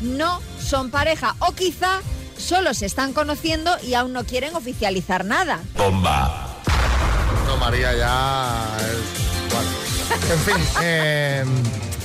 no 0.01 0.41
son 0.59 0.89
pareja 0.89 1.35
o 1.39 1.53
quizá 1.53 2.01
solo 2.37 2.73
se 2.73 2.85
están 2.85 3.13
conociendo 3.13 3.75
y 3.83 3.93
aún 3.93 4.13
no 4.13 4.23
quieren 4.23 4.55
oficializar 4.55 5.25
nada. 5.25 5.59
Bomba. 5.77 6.55
No, 7.45 7.57
María, 7.57 7.95
ya 7.95 8.77
es... 8.79 9.53
bueno. 9.53 9.69
En 10.31 10.39
fin, 10.39 10.67
eh, 10.81 11.45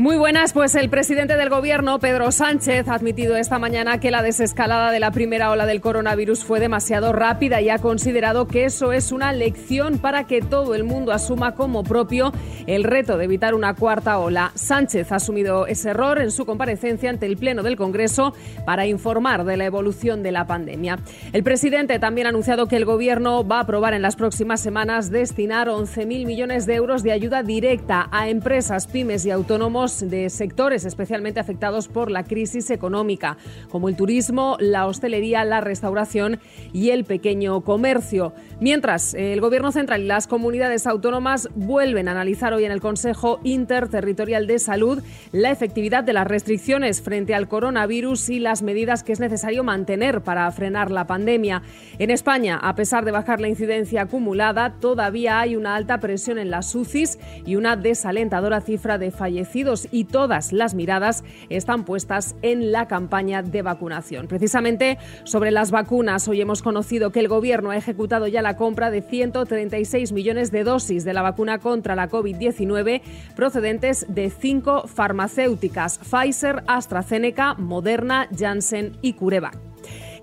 Muy 0.02 0.18
buenas, 0.18 0.52
pues 0.52 0.74
el 0.74 0.90
presidente 0.90 1.38
del 1.38 1.52
gobierno, 1.52 2.00
Pedro 2.00 2.32
Sánchez, 2.32 2.88
ha 2.88 2.96
admitido 2.96 3.38
esta 3.38 3.60
mañana 3.60 4.00
que 4.00 4.10
la 4.10 4.24
desescalada 4.24 4.90
de 4.90 5.00
la 5.00 5.12
primera 5.12 5.52
ola 5.52 5.68
del 5.68 5.80
coronavirus 5.80 6.44
fue 6.44 6.60
demasiado 6.60 7.14
rápida 7.14 7.62
y 7.62 7.70
ha 7.70 7.78
considerado 7.78 8.48
que 8.48 8.66
eso 8.66 8.94
es 8.94 9.12
una 9.12 9.32
lección 9.32 10.00
para 10.00 10.26
que 10.26 10.42
todo 10.42 10.74
el 10.74 10.86
mundo 10.86 11.12
asuma 11.12 11.54
como 11.54 11.84
propio 11.84 12.34
el 12.66 12.84
reto 12.84 13.20
de 13.20 13.26
evitar 13.26 13.54
una 13.54 13.76
cuarta 13.76 14.18
ola. 14.18 14.52
Sánchez 14.56 15.12
ha 15.12 15.18
asumido 15.18 15.68
ese 15.68 15.92
error 15.92 16.20
en 16.20 16.32
su 16.32 16.48
comparecencia 16.48 17.12
ante 17.12 17.28
el 17.28 17.38
Pleno 17.38 17.62
del 17.62 17.76
Congreso 17.76 18.34
para 18.66 18.88
informar 18.88 19.46
de 19.46 19.56
la 19.56 19.66
evolución 19.66 20.24
de 20.24 20.32
la 20.32 20.48
pandemia. 20.48 20.98
El 21.32 21.44
presidente 21.44 22.00
también 22.00 22.26
ha 22.26 22.32
anunciado 22.32 22.66
que 22.66 22.78
el 22.78 22.86
gobierno 22.86 23.48
va 23.48 23.58
a 23.58 23.62
aprobar 23.62 23.94
en 23.94 24.02
las 24.02 24.16
próximas 24.16 24.62
semanas 24.62 25.12
destinar 25.12 25.68
11.000 25.68 26.26
millones 26.26 26.66
de 26.66 26.74
euros 26.74 27.04
de 27.04 27.12
ayuda 27.12 27.44
directa 27.44 28.10
a 28.12 28.30
empresas, 28.30 28.88
pymes 28.88 29.28
y 29.28 29.30
autónomos 29.30 29.91
de 30.00 30.30
sectores 30.30 30.86
especialmente 30.86 31.40
afectados 31.40 31.88
por 31.88 32.10
la 32.10 32.24
crisis 32.24 32.70
económica, 32.70 33.38
como 33.70 33.90
el 33.90 33.96
turismo, 33.96 34.58
la 34.60 34.88
hostelería, 34.88 35.44
la 35.44 35.62
restauración 35.62 36.40
y 36.74 36.90
el 36.90 37.04
pequeño 37.04 37.62
comercio. 37.62 38.34
Mientras, 38.60 39.14
el 39.14 39.42
Gobierno 39.42 39.72
central 39.72 40.02
y 40.02 40.06
las 40.06 40.28
comunidades 40.28 40.88
autónomas 40.88 41.50
vuelven 41.56 42.08
a 42.08 42.12
analizar 42.12 42.54
hoy 42.54 42.66
en 42.66 42.72
el 42.72 42.82
Consejo 42.82 43.40
Interterritorial 43.44 44.48
de 44.48 44.60
Salud 44.60 45.02
la 45.32 45.52
efectividad 45.52 46.04
de 46.04 46.14
las 46.14 46.28
restricciones 46.28 47.02
frente 47.02 47.36
al 47.36 47.48
coronavirus 47.48 48.30
y 48.30 48.40
las 48.40 48.62
medidas 48.62 49.04
que 49.04 49.14
es 49.14 49.20
necesario 49.20 49.64
mantener 49.64 50.22
para 50.22 50.52
frenar 50.52 50.92
la 50.92 51.08
pandemia. 51.08 51.64
En 52.00 52.12
España, 52.12 52.60
a 52.62 52.76
pesar 52.76 53.06
de 53.06 53.12
bajar 53.12 53.40
la 53.40 53.48
incidencia 53.48 54.04
acumulada, 54.04 54.76
todavía 54.80 55.40
hay 55.40 55.56
una 55.56 55.76
alta 55.76 56.00
presión 56.00 56.38
en 56.38 56.52
las 56.52 56.74
UCIs 56.76 57.20
y 57.46 57.56
una 57.56 57.76
desalentadora 57.76 58.62
cifra 58.62 58.98
de 58.98 59.12
fallecidos 59.12 59.71
y 59.92 60.06
todas 60.06 60.52
las 60.52 60.76
miradas 60.76 61.24
están 61.50 61.86
puestas 61.86 62.36
en 62.42 62.72
la 62.72 62.88
campaña 62.88 63.42
de 63.42 63.62
vacunación. 63.62 64.28
Precisamente 64.28 64.98
sobre 65.24 65.52
las 65.52 65.72
vacunas, 65.72 66.28
hoy 66.28 66.42
hemos 66.42 66.62
conocido 66.62 67.12
que 67.12 67.20
el 67.20 67.28
Gobierno 67.28 67.72
ha 67.72 67.78
ejecutado 67.78 68.28
ya 68.28 68.42
la 68.42 68.58
compra 68.58 68.92
de 68.92 69.02
136 69.02 70.12
millones 70.12 70.52
de 70.52 70.64
dosis 70.64 71.06
de 71.06 71.14
la 71.14 71.22
vacuna 71.22 71.60
contra 71.60 71.96
la 71.96 72.10
COVID-19 72.10 73.02
procedentes 73.36 74.06
de 74.10 74.30
cinco 74.30 74.88
farmacéuticas, 74.88 76.00
Pfizer, 76.00 76.64
AstraZeneca, 76.68 77.54
Moderna, 77.56 78.28
Janssen 78.38 78.98
y 79.02 79.14
CureVac. 79.14 79.58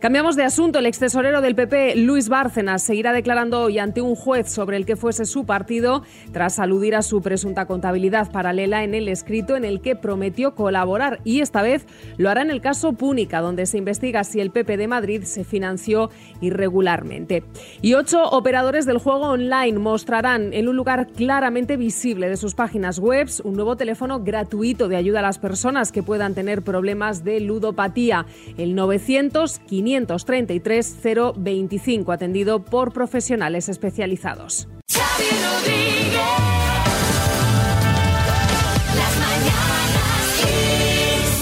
Cambiamos 0.00 0.36
de 0.36 0.44
asunto. 0.44 0.78
El 0.78 0.86
excesorero 0.86 1.40
del 1.40 1.56
PP, 1.56 1.96
Luis 1.96 2.28
Bárcenas, 2.28 2.84
seguirá 2.84 3.12
declarando 3.12 3.62
hoy 3.62 3.80
ante 3.80 4.00
un 4.00 4.14
juez 4.14 4.48
sobre 4.48 4.76
el 4.76 4.86
que 4.86 4.94
fuese 4.94 5.24
su 5.24 5.44
partido 5.44 6.04
tras 6.32 6.60
aludir 6.60 6.94
a 6.94 7.02
su 7.02 7.20
presunta 7.20 7.66
contabilidad 7.66 8.30
paralela 8.30 8.84
en 8.84 8.94
el 8.94 9.08
escrito 9.08 9.56
en 9.56 9.64
el 9.64 9.80
que 9.80 9.96
prometió 9.96 10.54
colaborar. 10.54 11.18
Y 11.24 11.40
esta 11.40 11.62
vez 11.62 11.84
lo 12.16 12.30
hará 12.30 12.42
en 12.42 12.52
el 12.52 12.60
caso 12.60 12.92
Púnica, 12.92 13.40
donde 13.40 13.66
se 13.66 13.76
investiga 13.76 14.22
si 14.22 14.38
el 14.38 14.52
PP 14.52 14.76
de 14.76 14.86
Madrid 14.86 15.24
se 15.24 15.42
financió 15.42 16.10
irregularmente. 16.40 17.42
Y 17.82 17.94
ocho 17.94 18.22
operadores 18.22 18.86
del 18.86 18.98
juego 18.98 19.30
online 19.30 19.80
mostrarán 19.80 20.54
en 20.54 20.68
un 20.68 20.76
lugar 20.76 21.08
claramente 21.08 21.76
visible 21.76 22.28
de 22.28 22.36
sus 22.36 22.54
páginas 22.54 23.00
web 23.00 23.28
un 23.42 23.54
nuevo 23.54 23.76
teléfono 23.76 24.22
gratuito 24.22 24.86
de 24.86 24.94
ayuda 24.94 25.18
a 25.18 25.22
las 25.22 25.40
personas 25.40 25.90
que 25.90 26.04
puedan 26.04 26.34
tener 26.34 26.62
problemas 26.62 27.24
de 27.24 27.40
ludopatía. 27.40 28.26
El 28.56 28.76
900 28.76 29.60
533 29.88 30.96
025, 31.36 32.12
atendido 32.12 32.62
por 32.62 32.92
profesionales 32.92 33.68
especializados. 33.68 34.68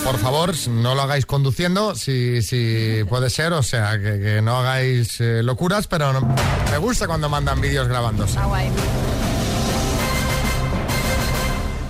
Por 0.05 0.19
favor, 0.19 0.55
no 0.69 0.95
lo 0.95 1.03
hagáis 1.03 1.27
conduciendo, 1.27 1.97
si, 1.97 2.41
si 2.43 3.03
puede 3.09 3.29
ser, 3.31 3.53
o 3.53 3.63
sea, 3.65 3.99
que, 3.99 4.41
no 4.41 4.57
hagáis 4.59 5.21
eh, 5.21 5.43
locuras, 5.43 5.89
pero 5.89 6.13
Me 6.71 6.79
gusta 6.79 7.09
cuando 7.09 7.29
mandan 7.29 7.61
vídeos 7.61 7.89
grabándose. 7.89 8.39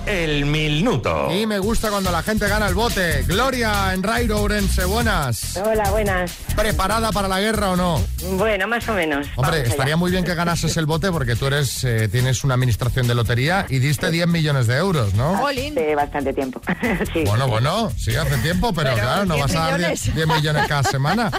El 0.07 0.45
minuto. 0.45 1.29
Y 1.33 1.45
me 1.45 1.59
gusta 1.59 1.89
cuando 1.89 2.11
la 2.11 2.23
gente 2.23 2.47
gana 2.47 2.67
el 2.67 2.75
bote. 2.75 3.23
Gloria 3.27 3.93
en 3.93 4.01
Rairo, 4.01 4.39
Ourense, 4.39 4.85
buenas. 4.85 5.57
Hola, 5.57 5.89
buenas. 5.91 6.31
¿Preparada 6.55 7.11
para 7.11 7.27
la 7.27 7.41
guerra 7.41 7.71
o 7.71 7.75
no? 7.75 8.01
Bueno, 8.37 8.67
más 8.69 8.87
o 8.87 8.93
menos. 8.93 9.27
Hombre, 9.35 9.35
Vamos 9.35 9.53
allá. 9.59 9.63
estaría 9.69 9.97
muy 9.97 10.09
bien 10.09 10.23
que 10.23 10.33
ganases 10.33 10.77
el 10.77 10.85
bote 10.85 11.11
porque 11.11 11.35
tú 11.35 11.47
eres 11.47 11.83
eh, 11.83 12.07
tienes 12.07 12.45
una 12.45 12.53
administración 12.53 13.05
de 13.07 13.15
lotería 13.15 13.65
y 13.67 13.79
diste 13.79 14.09
10 14.09 14.27
millones 14.27 14.67
de 14.67 14.77
euros, 14.77 15.13
¿no? 15.13 15.45
Hace 15.45 15.93
bastante 15.95 16.33
tiempo. 16.33 16.61
sí. 17.13 17.23
Bueno, 17.25 17.47
bueno, 17.49 17.91
sí, 17.97 18.15
hace 18.15 18.37
tiempo, 18.37 18.73
pero, 18.73 18.91
Pero 18.91 19.01
claro, 19.03 19.25
no 19.25 19.35
10 19.35 19.45
vas 19.45 19.55
a 19.55 19.59
dar 19.59 19.77
10, 19.77 19.89
millones. 20.07 20.15
10 20.15 20.27
millones 20.27 20.67
cada 20.67 20.83
semana. 20.89 21.31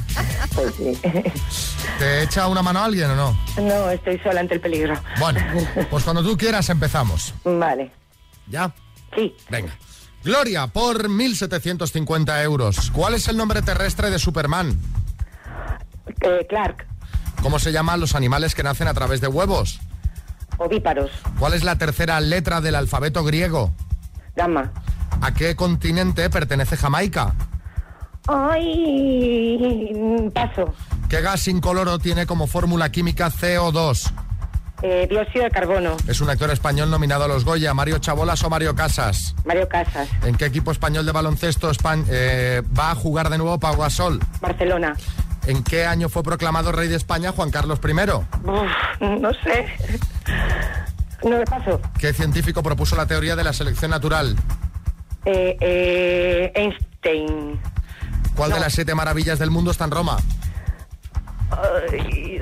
Pues 0.54 0.74
sí. 0.76 0.98
¿Te 1.98 2.22
echa 2.22 2.46
una 2.48 2.62
mano 2.62 2.84
alguien 2.84 3.10
o 3.12 3.16
no? 3.16 3.38
No, 3.62 3.90
estoy 3.90 4.18
sola 4.18 4.40
ante 4.40 4.54
el 4.54 4.60
peligro. 4.60 4.94
Bueno, 5.18 5.40
pues 5.90 6.04
cuando 6.04 6.22
tú 6.22 6.36
quieras 6.36 6.68
empezamos. 6.68 7.32
Vale. 7.44 7.90
¿Ya? 8.50 8.74
Sí. 9.14 9.34
Venga. 9.50 9.76
Gloria, 10.24 10.66
por 10.66 11.08
1.750 11.08 12.42
euros. 12.42 12.90
¿Cuál 12.90 13.14
es 13.14 13.28
el 13.28 13.36
nombre 13.36 13.62
terrestre 13.62 14.10
de 14.10 14.18
Superman? 14.18 14.78
Eh, 16.20 16.46
Clark, 16.48 16.86
¿Cómo 17.42 17.60
se 17.60 17.70
llaman 17.70 18.00
los 18.00 18.16
animales 18.16 18.54
que 18.54 18.64
nacen 18.64 18.88
a 18.88 18.94
través 18.94 19.20
de 19.20 19.28
huevos? 19.28 19.78
ovíparos, 20.56 21.10
¿Cuál 21.38 21.54
es 21.54 21.62
la 21.62 21.78
tercera 21.78 22.18
letra 22.20 22.60
del 22.60 22.74
alfabeto 22.74 23.22
griego? 23.22 23.72
gamma. 24.34 24.72
¿A 25.20 25.32
qué 25.34 25.54
continente 25.54 26.28
pertenece 26.30 26.76
Jamaica? 26.76 27.34
Ay, 28.26 30.30
paso. 30.34 30.74
¿Qué 31.08 31.20
gas 31.20 31.46
incoloro 31.48 31.98
tiene 31.98 32.26
como 32.26 32.46
fórmula 32.46 32.90
química 32.90 33.30
CO2? 33.30 34.12
Eh, 34.82 35.06
dióxido 35.10 35.44
de 35.44 35.50
carbono, 35.50 35.96
Es 36.06 36.20
un 36.20 36.30
actor 36.30 36.50
español 36.50 36.88
nominado 36.88 37.24
a 37.24 37.28
los 37.28 37.44
Goya, 37.44 37.74
Mario 37.74 37.98
Chabolas 37.98 38.42
o 38.44 38.50
Mario 38.50 38.76
Casas. 38.76 39.34
Mario 39.44 39.68
Casas, 39.68 40.08
¿En 40.22 40.36
qué 40.36 40.46
equipo 40.46 40.70
español 40.70 41.04
de 41.04 41.10
baloncesto 41.10 41.70
eh, 42.08 42.62
va 42.78 42.92
a 42.92 42.94
jugar 42.94 43.28
de 43.28 43.38
nuevo 43.38 43.58
Pau 43.58 43.76
Gasol? 43.76 44.20
Barcelona. 44.40 44.94
¿En 45.46 45.64
qué 45.64 45.84
año 45.86 46.08
fue 46.08 46.22
proclamado 46.22 46.70
rey 46.72 46.88
de 46.88 46.96
España 46.96 47.32
Juan 47.32 47.50
Carlos 47.50 47.80
I? 47.82 47.92
Uf, 47.92 49.00
no 49.00 49.32
sé. 49.32 49.66
No, 51.24 51.42
paso. 51.44 51.80
¿Qué 51.98 52.12
científico 52.12 52.62
propuso 52.62 52.94
la 52.94 53.06
teoría 53.06 53.34
de 53.34 53.42
la 53.42 53.52
selección 53.52 53.90
natural? 53.90 54.36
Eh, 55.24 55.56
eh, 55.60 56.52
Einstein. 56.54 57.60
¿Cuál 58.36 58.52
de 58.52 58.60
las 58.60 58.72
siete 58.72 58.94
maravillas 58.94 59.38
del 59.40 59.50
mundo 59.50 59.72
está 59.72 59.84
en 59.84 59.90
Roma? 59.90 60.18
Ay, 61.50 62.40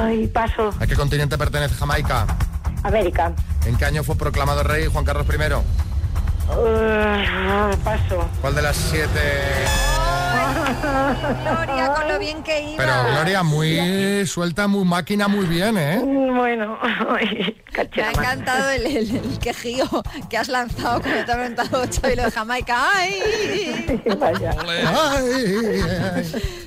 ay, 0.00 0.26
paso. 0.28 0.70
¿A 0.78 0.86
qué 0.86 0.94
continente 0.94 1.36
pertenece 1.36 1.74
Jamaica? 1.74 2.26
América. 2.82 3.32
¿En 3.66 3.76
qué 3.76 3.84
año 3.84 4.04
fue 4.04 4.16
proclamado 4.16 4.62
rey 4.62 4.86
Juan 4.86 5.04
Carlos 5.04 5.26
I? 5.28 5.52
Uh, 6.50 7.76
paso. 7.84 8.28
¿Cuál 8.40 8.54
de 8.54 8.62
las 8.62 8.76
siete? 8.76 9.20
Gloria, 10.80 11.92
con 11.94 12.08
lo 12.08 12.18
bien 12.18 12.42
que 12.42 12.62
iba. 12.62 12.76
Pero 12.76 12.92
Gloria, 13.12 13.42
muy 13.42 14.26
suelta, 14.26 14.66
muy 14.68 14.84
máquina, 14.84 15.28
muy 15.28 15.46
bien, 15.46 15.76
¿eh? 15.78 15.98
Bueno, 16.02 16.78
ay, 17.10 17.56
Me 17.96 18.02
ha 18.02 18.10
encantado 18.10 18.70
el, 18.70 18.86
el- 18.86 19.16
el 19.16 19.38
quejío 19.38 19.86
que 20.30 20.36
has 20.38 20.48
lanzado 20.48 21.00
cuando 21.00 21.24
te 21.24 21.32
ha 21.32 21.36
preguntado 21.36 21.82
Xavi 21.92 22.16
lo 22.16 22.22
de 22.24 22.30
Jamaica. 22.30 22.88
¡Ay! 22.94 23.20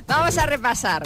Vamos 0.08 0.38
a 0.38 0.46
repasar. 0.46 1.04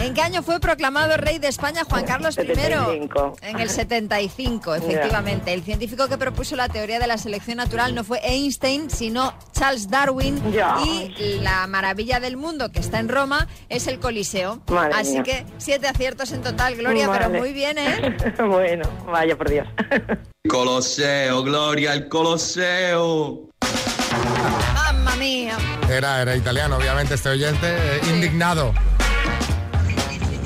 ¿En 0.00 0.14
qué 0.14 0.20
año 0.22 0.42
fue 0.42 0.58
proclamado 0.60 1.16
rey 1.16 1.38
de 1.38 1.48
España 1.48 1.84
Juan 1.88 2.04
Carlos 2.04 2.36
I? 2.38 2.46
75. 2.46 3.36
En 3.42 3.60
el 3.60 3.70
75, 3.70 4.74
efectivamente. 4.74 5.52
El 5.52 5.62
científico 5.62 6.08
que 6.08 6.18
propuso 6.18 6.56
la 6.56 6.68
teoría 6.68 6.98
de 6.98 7.06
la 7.06 7.18
selección 7.18 7.58
natural 7.58 7.94
no 7.94 8.02
fue 8.04 8.20
Einstein, 8.24 8.90
sino 8.90 9.32
Charles 9.52 9.88
Darwin. 9.88 10.40
Ya. 10.52 10.76
Y 10.82 11.38
la 11.40 11.66
maravilla 11.68 12.18
del 12.20 12.31
mundo 12.36 12.70
que 12.72 12.80
está 12.80 12.98
en 12.98 13.08
Roma 13.08 13.48
es 13.68 13.86
el 13.86 13.98
Coliseo. 13.98 14.62
Madre 14.68 14.94
Así 14.94 15.12
mía. 15.12 15.22
que 15.22 15.46
siete 15.58 15.88
aciertos 15.88 16.32
en 16.32 16.42
total, 16.42 16.76
Gloria, 16.76 17.08
pero 17.10 17.30
muy 17.30 17.52
bien, 17.52 17.78
¿eh? 17.78 18.16
bueno, 18.48 18.84
vaya 19.06 19.36
por 19.36 19.50
Dios. 19.50 19.66
Coloseo, 20.48 21.42
Gloria, 21.42 21.92
el 21.92 22.08
Coloseo. 22.08 23.48
¡Mamma 24.74 25.16
mía! 25.16 25.56
Era, 25.88 26.22
era 26.22 26.36
italiano, 26.36 26.76
obviamente, 26.76 27.14
este 27.14 27.28
oyente, 27.28 27.66
eh, 27.66 28.00
indignado. 28.12 28.72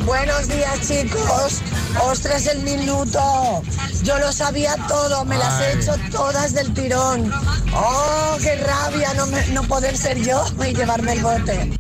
Buenos 0.07 0.49
días, 0.49 0.89
chicos. 0.89 1.61
Ostras, 2.03 2.47
el 2.47 2.63
minuto. 2.63 3.63
Yo 4.05 4.19
lo 4.19 4.33
sabía 4.33 4.77
todo, 4.89 5.25
me 5.25 5.37
las 5.37 5.61
he 5.61 5.73
hecho 5.79 5.93
todas 6.13 6.55
del 6.55 6.73
tirón. 6.75 7.31
Oh, 7.75 8.37
qué 8.41 8.55
rabia 8.57 9.13
no, 9.15 9.27
me- 9.27 9.47
no 9.49 9.63
poder 9.65 9.97
ser 9.97 10.19
yo 10.23 10.45
y 10.65 10.73
llevarme 10.75 11.13
el 11.15 11.23
bote. 11.23 11.71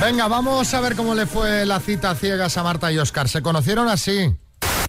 Venga, 0.00 0.26
vamos 0.26 0.72
a 0.74 0.80
ver 0.80 0.96
cómo 0.96 1.14
le 1.14 1.26
fue 1.26 1.64
la 1.64 1.78
cita 1.78 2.10
a 2.10 2.14
ciegas 2.14 2.56
a 2.58 2.62
Marta 2.64 2.90
y 2.90 2.98
Oscar. 2.98 3.28
¿Se 3.28 3.40
conocieron 3.40 3.88
así? 3.88 4.34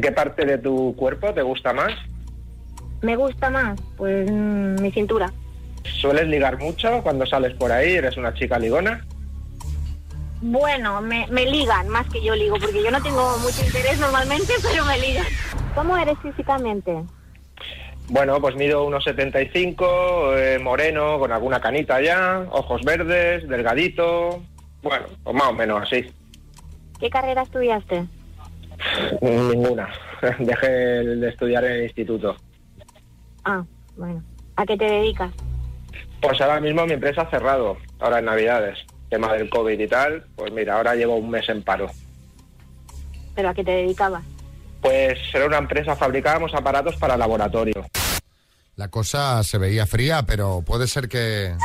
¿Qué 0.02 0.12
parte 0.12 0.46
de 0.46 0.58
tu 0.58 0.96
cuerpo 0.96 1.34
te 1.34 1.44
gusta 1.44 1.72
más? 1.72 1.92
Me 3.02 3.16
gusta 3.16 3.50
más, 3.50 3.80
pues 3.96 4.30
mi 4.32 4.92
cintura. 4.92 5.32
¿Sueles 5.84 6.28
ligar 6.28 6.58
mucho 6.60 7.02
cuando 7.04 7.26
sales 7.26 7.54
por 7.56 7.72
ahí? 7.72 7.94
¿Eres 7.94 8.18
una 8.18 8.34
chica 8.34 8.60
ligona? 8.60 9.06
Bueno, 10.42 11.02
me, 11.02 11.26
me 11.28 11.46
ligan 11.46 11.88
más 11.88 12.08
que 12.10 12.22
yo 12.22 12.36
ligo, 12.36 12.58
porque 12.60 12.84
yo 12.84 12.92
no 12.92 13.02
tengo 13.02 13.38
mucho 13.40 13.64
interés 13.66 14.00
normalmente, 14.00 14.54
pero 14.62 14.84
me 14.86 15.00
ligan. 15.00 15.26
¿Cómo 15.74 15.98
eres 15.98 16.18
físicamente? 16.22 17.04
Bueno, 18.10 18.40
pues 18.42 18.56
mido 18.56 18.84
unos 18.84 19.04
75, 19.06 20.38
eh, 20.38 20.60
moreno, 20.60 21.18
con 21.20 21.32
alguna 21.32 21.62
canita 21.62 22.02
ya, 22.02 22.46
ojos 22.52 22.82
verdes, 22.84 23.48
delgadito. 23.48 24.44
Bueno, 24.82 25.06
pues 25.24 25.36
más 25.36 25.48
o 25.48 25.54
menos 25.54 25.82
así. 25.82 26.06
¿Qué 27.00 27.10
carrera 27.10 27.44
estudiaste? 27.44 28.06
Ninguna. 29.22 29.90
Dejé 30.40 30.68
de 30.68 31.30
estudiar 31.30 31.64
en 31.64 31.72
el 31.72 31.84
instituto. 31.84 32.36
Ah, 33.46 33.64
bueno. 33.96 34.22
¿A 34.56 34.66
qué 34.66 34.78
te 34.78 34.86
dedicas? 34.86 35.32
Pues 36.22 36.40
ahora 36.42 36.60
mismo 36.60 36.86
mi 36.86 36.94
empresa 36.94 37.22
ha 37.22 37.30
cerrado, 37.30 37.78
ahora 38.00 38.20
en 38.20 38.26
Navidades. 38.26 38.80
Tema 39.10 39.32
del 39.34 39.50
COVID 39.50 39.80
y 39.80 39.88
tal, 39.88 40.26
pues 40.36 40.52
mira, 40.52 40.76
ahora 40.76 40.96
llevo 40.96 41.16
un 41.16 41.30
mes 41.30 41.48
en 41.50 41.62
paro. 41.62 41.90
¿Pero 43.36 43.50
a 43.50 43.54
qué 43.54 43.64
te 43.64 43.72
dedicabas? 43.72 44.24
Pues 44.82 45.20
era 45.34 45.46
una 45.46 45.58
empresa, 45.58 45.96
fabricábamos 45.96 46.54
aparatos 46.54 46.96
para 46.98 47.18
laboratorio. 47.18 47.86
La 48.76 48.88
cosa 48.90 49.44
se 49.44 49.58
veía 49.58 49.86
fría, 49.86 50.24
pero 50.24 50.64
puede 50.66 50.88
ser 50.88 51.08
que... 51.08 51.56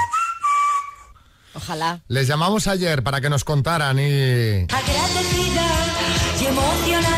Ojalá. 1.55 2.01
Les 2.09 2.29
llamamos 2.29 2.69
ayer 2.69 3.03
para 3.03 3.21
que 3.21 3.31
nos 3.31 3.45
contaran 3.45 3.99
y... 3.99 4.67
Agradecida 4.71 5.67
y 6.41 6.47
emocionada. 6.47 7.18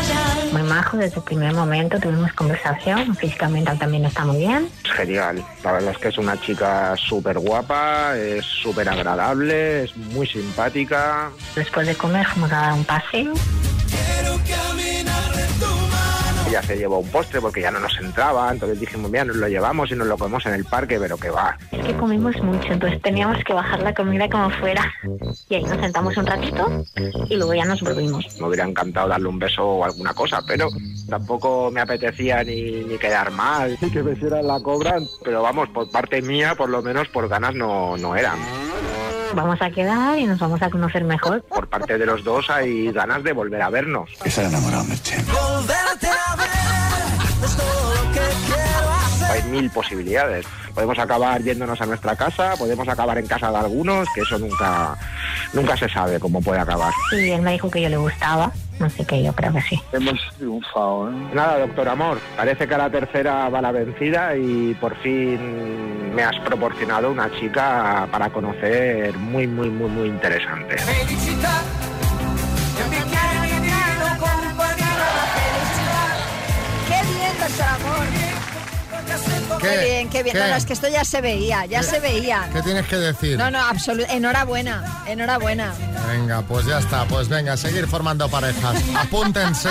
Muy 0.51 0.63
majo, 0.63 0.97
desde 0.97 1.17
el 1.17 1.23
primer 1.23 1.53
momento 1.53 1.97
tuvimos 1.99 2.33
conversación, 2.33 3.15
físicamente 3.15 3.71
también 3.77 4.03
está 4.05 4.25
muy 4.25 4.37
bien. 4.37 4.69
Es 4.83 4.91
genial. 4.91 5.43
La 5.63 5.71
verdad 5.71 5.91
es 5.91 5.97
que 5.97 6.09
es 6.09 6.17
una 6.17 6.39
chica 6.41 6.93
súper 6.97 7.39
guapa, 7.39 8.17
es 8.17 8.43
súper 8.45 8.89
agradable, 8.89 9.83
es 9.85 9.95
muy 9.95 10.27
simpática. 10.27 11.29
Después 11.55 11.87
de 11.87 11.95
comer 11.95 12.25
fuimos 12.27 12.51
a 12.51 12.55
dar 12.55 12.73
un 12.73 12.83
paseo. 12.83 13.33
Ella 16.51 16.63
se 16.63 16.77
llevó 16.77 16.99
un 16.99 17.07
postre 17.07 17.39
porque 17.39 17.61
ya 17.61 17.71
no 17.71 17.79
nos 17.79 17.97
entraba, 17.97 18.51
entonces 18.51 18.77
dijimos, 18.77 19.09
mira, 19.09 19.23
nos 19.23 19.37
lo 19.37 19.47
llevamos 19.47 19.89
y 19.89 19.95
nos 19.95 20.05
lo 20.05 20.17
comemos 20.17 20.45
en 20.47 20.53
el 20.55 20.65
parque, 20.65 20.99
pero 20.99 21.15
que 21.15 21.29
va. 21.29 21.57
Es 21.71 21.81
que 21.85 21.95
comimos 21.95 22.35
mucho, 22.43 22.73
entonces 22.73 23.01
teníamos 23.01 23.41
que 23.45 23.53
bajar 23.53 23.81
la 23.81 23.93
comida 23.93 24.29
como 24.29 24.49
fuera. 24.49 24.83
Y 25.47 25.55
ahí 25.55 25.63
nos 25.63 25.79
sentamos 25.79 26.17
un 26.17 26.25
ratito 26.25 26.83
y 27.29 27.37
luego 27.37 27.53
ya 27.53 27.63
nos 27.63 27.81
volvimos. 27.81 28.25
Me 28.37 28.47
hubiera 28.47 28.65
encantado 28.65 29.07
darle 29.07 29.29
un 29.29 29.39
beso 29.39 29.65
o 29.65 29.85
alguna 29.85 30.13
cosa, 30.13 30.41
pero 30.45 30.67
tampoco 31.09 31.71
me 31.71 31.79
apetecía 31.79 32.43
ni, 32.43 32.83
ni 32.83 32.97
quedar 32.97 33.31
mal, 33.31 33.77
ni 33.79 33.89
que 33.89 34.03
me 34.03 34.11
hicieran 34.11 34.45
la 34.45 34.59
cobra, 34.59 34.97
pero 35.23 35.41
vamos, 35.41 35.69
por 35.69 35.89
parte 35.89 36.21
mía, 36.21 36.55
por 36.55 36.67
lo 36.67 36.81
menos 36.81 37.07
por 37.07 37.29
ganas 37.29 37.55
no, 37.55 37.95
no 37.95 38.13
eran. 38.13 38.39
Vamos 39.33 39.61
a 39.61 39.69
quedar 39.69 40.19
y 40.19 40.25
nos 40.25 40.39
vamos 40.39 40.61
a 40.61 40.69
conocer 40.69 41.05
mejor. 41.05 41.43
Por 41.43 41.69
parte 41.69 41.97
de 41.97 42.05
los 42.05 42.25
dos 42.25 42.49
hay 42.49 42.91
ganas 42.91 43.23
de 43.23 43.31
volver 43.31 43.61
a 43.61 43.69
vernos. 43.69 44.09
Volverte 44.19 46.07
a 46.07 46.09
ver 46.09 46.10
que 49.25 49.31
hay 49.31 49.43
mil 49.43 49.69
posibilidades. 49.69 50.45
Podemos 50.73 50.97
acabar 50.99 51.41
yéndonos 51.41 51.79
a 51.81 51.85
nuestra 51.85 52.15
casa, 52.15 52.53
podemos 52.57 52.87
acabar 52.87 53.17
en 53.17 53.27
casa 53.27 53.51
de 53.51 53.57
algunos, 53.57 54.07
que 54.15 54.21
eso 54.21 54.39
nunca, 54.39 54.95
nunca 55.53 55.75
se 55.75 55.89
sabe 55.89 56.19
cómo 56.19 56.41
puede 56.41 56.59
acabar. 56.61 56.93
Y 57.11 57.29
él 57.29 57.41
me 57.41 57.51
dijo 57.51 57.69
que 57.69 57.81
yo 57.81 57.89
le 57.89 57.97
gustaba, 57.97 58.51
no 58.79 58.89
sé 58.89 59.05
qué, 59.05 59.21
yo 59.21 59.33
creo 59.33 59.53
que 59.53 59.61
sí. 59.61 59.81
Hemos 59.91 60.19
triunfado, 60.37 61.11
¿eh? 61.11 61.13
Nada, 61.33 61.59
doctor 61.59 61.89
Amor, 61.89 62.19
parece 62.37 62.67
que 62.67 62.73
a 62.73 62.77
la 62.77 62.89
tercera 62.89 63.49
va 63.49 63.61
la 63.61 63.71
vencida 63.71 64.35
y 64.35 64.73
por 64.75 64.95
fin 64.97 66.15
me 66.15 66.23
has 66.23 66.37
proporcionado 66.39 67.11
una 67.11 67.29
chica 67.39 68.07
para 68.11 68.29
conocer 68.29 69.13
muy, 69.17 69.47
muy, 69.47 69.69
muy, 69.69 69.89
muy 69.89 70.07
interesante. 70.07 70.77
Felicità 70.77 71.61
¡Qué 77.51 77.57
bien, 77.57 77.69
Amor! 77.69 78.41
Qué, 79.59 79.77
bien, 79.83 80.09
qué 80.09 80.23
bien. 80.23 80.35
¿Qué? 80.35 80.39
No, 80.41 80.47
no, 80.47 80.55
es 80.55 80.65
que 80.65 80.73
esto 80.73 80.87
ya 80.87 81.03
se 81.03 81.21
veía, 81.21 81.65
ya 81.65 81.83
se 81.83 81.99
veía. 81.99 82.49
¿Qué 82.53 82.61
tienes 82.61 82.87
que 82.87 82.95
decir? 82.95 83.37
No, 83.37 83.51
no, 83.51 83.59
absolutamente. 83.59 84.17
Enhorabuena, 84.17 85.03
enhorabuena. 85.07 85.73
Venga, 86.07 86.41
pues 86.43 86.65
ya 86.65 86.79
está. 86.79 87.05
Pues 87.05 87.27
venga, 87.27 87.57
seguir 87.57 87.87
formando 87.87 88.29
parejas. 88.29 88.81
Apúntense 88.95 89.69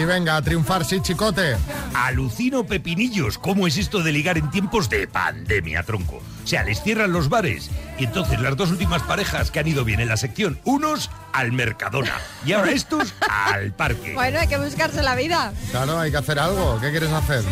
y 0.00 0.04
venga, 0.04 0.36
a 0.36 0.42
triunfar, 0.42 0.84
sí, 0.84 1.00
chicote. 1.00 1.56
Alucino 1.94 2.64
pepinillos. 2.64 3.38
¿Cómo 3.38 3.66
es 3.66 3.76
esto 3.76 4.02
de 4.02 4.12
ligar 4.12 4.38
en 4.38 4.50
tiempos 4.50 4.88
de 4.88 5.06
pandemia, 5.06 5.82
tronco? 5.82 6.22
O 6.44 6.46
sea, 6.46 6.62
les 6.62 6.82
cierran 6.82 7.12
los 7.12 7.28
bares. 7.28 7.70
Y 7.98 8.04
entonces 8.04 8.40
las 8.40 8.56
dos 8.56 8.70
últimas 8.70 9.02
parejas 9.02 9.50
que 9.50 9.60
han 9.60 9.66
ido 9.68 9.84
bien 9.84 10.00
en 10.00 10.08
la 10.08 10.16
sección, 10.16 10.58
unos 10.64 11.10
al 11.32 11.52
Mercadona. 11.52 12.12
Y 12.44 12.52
ahora 12.52 12.72
estos 12.72 13.14
al 13.28 13.72
parque. 13.72 14.14
Bueno, 14.14 14.40
hay 14.40 14.48
que 14.48 14.58
buscarse 14.58 15.02
la 15.02 15.14
vida. 15.14 15.52
Claro, 15.70 15.98
hay 16.00 16.10
que 16.10 16.16
hacer 16.16 16.38
algo. 16.38 16.78
¿Qué 16.80 16.90
quieres 16.90 17.12
hacer? 17.12 17.44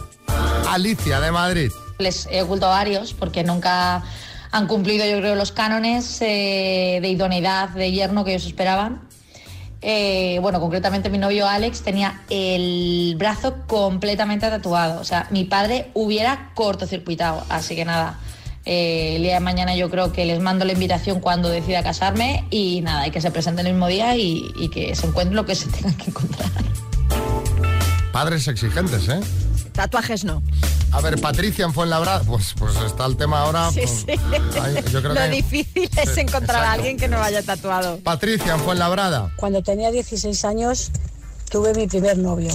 Alicia 0.69 1.21
de 1.21 1.31
Madrid. 1.31 1.71
Les 1.99 2.27
he 2.29 2.41
ocultado 2.41 2.73
varios 2.73 3.13
porque 3.13 3.45
nunca 3.45 4.03
han 4.51 4.67
cumplido, 4.67 5.05
yo 5.05 5.19
creo, 5.19 5.35
los 5.35 5.53
cánones 5.53 6.21
eh, 6.21 6.99
de 7.01 7.07
idoneidad 7.07 7.69
de 7.69 7.89
yerno 7.93 8.25
que 8.25 8.31
ellos 8.31 8.45
esperaban. 8.45 9.07
Eh, 9.81 10.39
bueno, 10.41 10.59
concretamente 10.59 11.09
mi 11.09 11.19
novio 11.19 11.47
Alex 11.47 11.83
tenía 11.83 12.21
el 12.29 13.15
brazo 13.17 13.55
completamente 13.65 14.49
tatuado. 14.49 14.99
O 14.99 15.05
sea, 15.05 15.27
mi 15.31 15.45
padre 15.45 15.89
hubiera 15.93 16.51
cortocircuitado. 16.53 17.45
Así 17.47 17.77
que 17.77 17.85
nada, 17.85 18.19
eh, 18.65 19.15
el 19.17 19.23
día 19.23 19.33
de 19.35 19.39
mañana 19.39 19.75
yo 19.75 19.89
creo 19.89 20.11
que 20.13 20.25
les 20.25 20.39
mando 20.39 20.65
la 20.65 20.73
invitación 20.73 21.19
cuando 21.19 21.49
decida 21.49 21.83
casarme 21.83 22.45
y 22.49 22.81
nada, 22.81 23.07
y 23.07 23.11
que 23.11 23.21
se 23.21 23.31
presenten 23.31 23.67
el 23.67 23.73
mismo 23.73 23.87
día 23.87 24.15
y, 24.15 24.51
y 24.55 24.69
que 24.69 24.95
se 24.95 25.07
encuentren 25.07 25.35
lo 25.35 25.45
que 25.45 25.55
se 25.55 25.67
tengan 25.69 25.95
que 25.95 26.09
encontrar. 26.11 26.49
Padres 28.11 28.47
exigentes, 28.47 29.07
¿eh? 29.09 29.19
Tatuajes 29.71 30.23
no. 30.23 30.43
A 30.91 31.01
ver, 31.01 31.19
Patricia 31.19 31.65
en 31.65 31.73
Fuenlabrada. 31.73 32.21
Pues, 32.23 32.53
pues 32.59 32.75
está 32.85 33.07
el 33.07 33.17
tema 33.17 33.41
ahora. 33.41 33.71
Sí, 33.71 33.81
pues, 33.81 34.05
sí. 34.05 34.59
ay, 34.61 34.75
yo 34.91 35.01
creo 35.01 35.15
Lo 35.15 35.21
que- 35.21 35.29
difícil 35.29 35.89
es 35.97 36.17
encontrar 36.17 36.63
a 36.63 36.73
alguien 36.73 36.97
que 36.97 37.07
no 37.07 37.17
vaya 37.17 37.41
tatuado. 37.41 37.97
Patricia 37.97 38.53
en 38.53 38.59
Fuenlabrada. 38.59 39.31
Cuando 39.35 39.63
tenía 39.63 39.89
16 39.89 40.45
años 40.45 40.91
tuve 41.49 41.73
mi 41.73 41.87
primer 41.87 42.19
novio. 42.19 42.51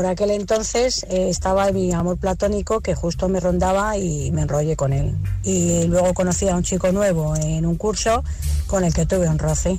Por 0.00 0.06
aquel 0.06 0.30
entonces 0.30 1.04
eh, 1.10 1.28
estaba 1.28 1.70
mi 1.72 1.92
amor 1.92 2.16
platónico 2.16 2.80
que 2.80 2.94
justo 2.94 3.28
me 3.28 3.38
rondaba 3.38 3.98
y 3.98 4.30
me 4.30 4.40
enrollé 4.40 4.74
con 4.74 4.94
él. 4.94 5.14
Y 5.44 5.84
luego 5.88 6.14
conocí 6.14 6.48
a 6.48 6.56
un 6.56 6.62
chico 6.62 6.90
nuevo 6.90 7.36
en 7.36 7.66
un 7.66 7.76
curso 7.76 8.24
con 8.66 8.82
el 8.82 8.94
que 8.94 9.04
tuve 9.04 9.28
un 9.28 9.38
roce. 9.38 9.78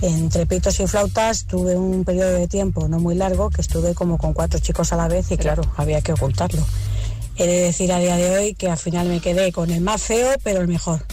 Entre 0.00 0.46
pitos 0.46 0.80
y 0.80 0.88
flautas 0.88 1.44
tuve 1.44 1.76
un 1.76 2.04
periodo 2.04 2.32
de 2.32 2.48
tiempo 2.48 2.88
no 2.88 2.98
muy 2.98 3.14
largo 3.14 3.50
que 3.50 3.60
estuve 3.60 3.94
como 3.94 4.18
con 4.18 4.32
cuatro 4.32 4.58
chicos 4.58 4.92
a 4.92 4.96
la 4.96 5.06
vez 5.06 5.30
y 5.30 5.36
claro, 5.36 5.62
había 5.76 6.00
que 6.00 6.12
ocultarlo. 6.12 6.66
He 7.36 7.46
de 7.46 7.62
decir 7.62 7.92
a 7.92 8.00
día 8.00 8.16
de 8.16 8.36
hoy 8.36 8.54
que 8.54 8.68
al 8.68 8.78
final 8.78 9.06
me 9.06 9.20
quedé 9.20 9.52
con 9.52 9.70
el 9.70 9.80
más 9.80 10.02
feo, 10.02 10.34
pero 10.42 10.60
el 10.60 10.66
mejor. 10.66 11.06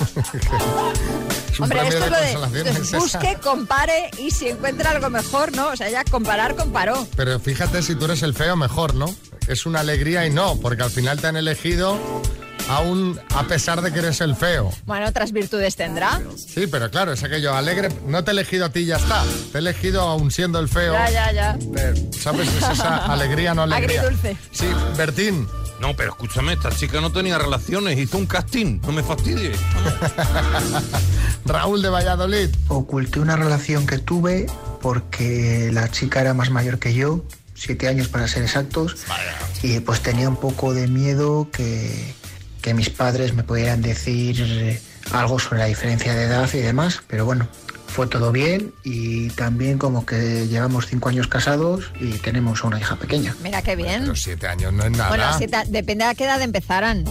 Es 1.52 1.58
un 1.58 1.64
Hombre, 1.64 1.88
esto 1.88 2.04
de 2.04 2.32
lo 2.34 2.46
de 2.46 2.98
busque, 2.98 3.36
compare 3.42 4.10
y 4.18 4.30
si 4.30 4.48
encuentra 4.48 4.92
algo 4.92 5.10
mejor, 5.10 5.54
¿no? 5.54 5.68
O 5.68 5.76
sea, 5.76 5.90
ya 5.90 6.04
comparar, 6.04 6.54
comparó. 6.54 7.06
Pero 7.16 7.40
fíjate 7.40 7.82
si 7.82 7.96
tú 7.96 8.04
eres 8.04 8.22
el 8.22 8.34
feo, 8.34 8.56
mejor, 8.56 8.94
¿no? 8.94 9.12
Es 9.48 9.66
una 9.66 9.80
alegría 9.80 10.26
y 10.26 10.30
no, 10.30 10.56
porque 10.56 10.84
al 10.84 10.90
final 10.90 11.20
te 11.20 11.26
han 11.26 11.36
elegido 11.36 11.98
aún 12.68 13.18
a 13.34 13.42
pesar 13.44 13.82
de 13.82 13.92
que 13.92 13.98
eres 13.98 14.20
el 14.20 14.36
feo. 14.36 14.72
Bueno, 14.86 15.08
otras 15.08 15.32
virtudes 15.32 15.74
tendrá. 15.76 16.20
Sí, 16.36 16.66
pero 16.68 16.90
claro, 16.90 17.12
es 17.12 17.22
aquello 17.24 17.54
alegre. 17.54 17.88
No 18.06 18.22
te 18.22 18.30
he 18.30 18.32
elegido 18.32 18.66
a 18.66 18.68
ti 18.70 18.86
ya 18.86 18.96
está. 18.96 19.24
Te 19.52 19.58
he 19.58 19.60
elegido 19.60 20.02
aún 20.02 20.30
siendo 20.30 20.60
el 20.60 20.68
feo. 20.68 20.92
Ya, 20.92 21.10
ya, 21.10 21.32
ya. 21.32 21.58
Eh, 21.76 22.10
¿Sabes? 22.18 22.48
Es 22.48 22.68
esa 22.70 22.96
alegría, 23.12 23.54
no 23.54 23.62
alegría. 23.62 24.02
Agridulce. 24.02 24.36
Sí, 24.52 24.66
Bertín. 24.96 25.48
No, 25.80 25.96
pero 25.96 26.10
escúchame, 26.10 26.52
esta 26.52 26.70
chica 26.70 27.00
no 27.00 27.10
tenía 27.10 27.38
relaciones, 27.38 27.98
hizo 27.98 28.18
un 28.18 28.26
casting, 28.26 28.80
no 28.82 28.92
me 28.92 29.02
fastidies. 29.02 29.58
Raúl 31.46 31.80
de 31.80 31.88
Valladolid. 31.88 32.50
Oculté 32.68 33.18
una 33.18 33.34
relación 33.34 33.86
que 33.86 33.96
tuve 33.98 34.46
porque 34.82 35.70
la 35.72 35.90
chica 35.90 36.20
era 36.20 36.34
más 36.34 36.50
mayor 36.50 36.78
que 36.78 36.92
yo, 36.92 37.24
siete 37.54 37.88
años 37.88 38.08
para 38.08 38.28
ser 38.28 38.42
exactos, 38.42 38.96
y 39.62 39.80
pues 39.80 40.00
tenía 40.00 40.28
un 40.28 40.36
poco 40.36 40.74
de 40.74 40.86
miedo 40.86 41.48
que, 41.50 42.14
que 42.60 42.74
mis 42.74 42.90
padres 42.90 43.32
me 43.32 43.42
pudieran 43.42 43.80
decir 43.80 44.80
algo 45.12 45.38
sobre 45.38 45.60
la 45.60 45.66
diferencia 45.66 46.14
de 46.14 46.24
edad 46.24 46.48
y 46.52 46.58
demás, 46.58 47.02
pero 47.06 47.24
bueno, 47.24 47.48
fue 47.90 48.06
todo 48.06 48.32
bien 48.32 48.72
y 48.84 49.28
también 49.30 49.76
como 49.76 50.06
que 50.06 50.46
llevamos 50.48 50.86
cinco 50.86 51.08
años 51.08 51.26
casados 51.26 51.92
y 52.00 52.12
tenemos 52.18 52.64
una 52.64 52.78
hija 52.78 52.96
pequeña. 52.96 53.34
Mira 53.42 53.60
qué 53.62 53.76
bien. 53.76 54.06
Los 54.06 54.22
siete 54.22 54.46
años 54.46 54.72
no 54.72 54.84
es 54.84 54.90
nada. 54.92 55.08
Bueno, 55.08 55.24
depende 55.68 56.04
de 56.04 56.10
a 56.10 56.14
qué 56.14 56.24
edad 56.24 56.40
empezaran. 56.40 57.04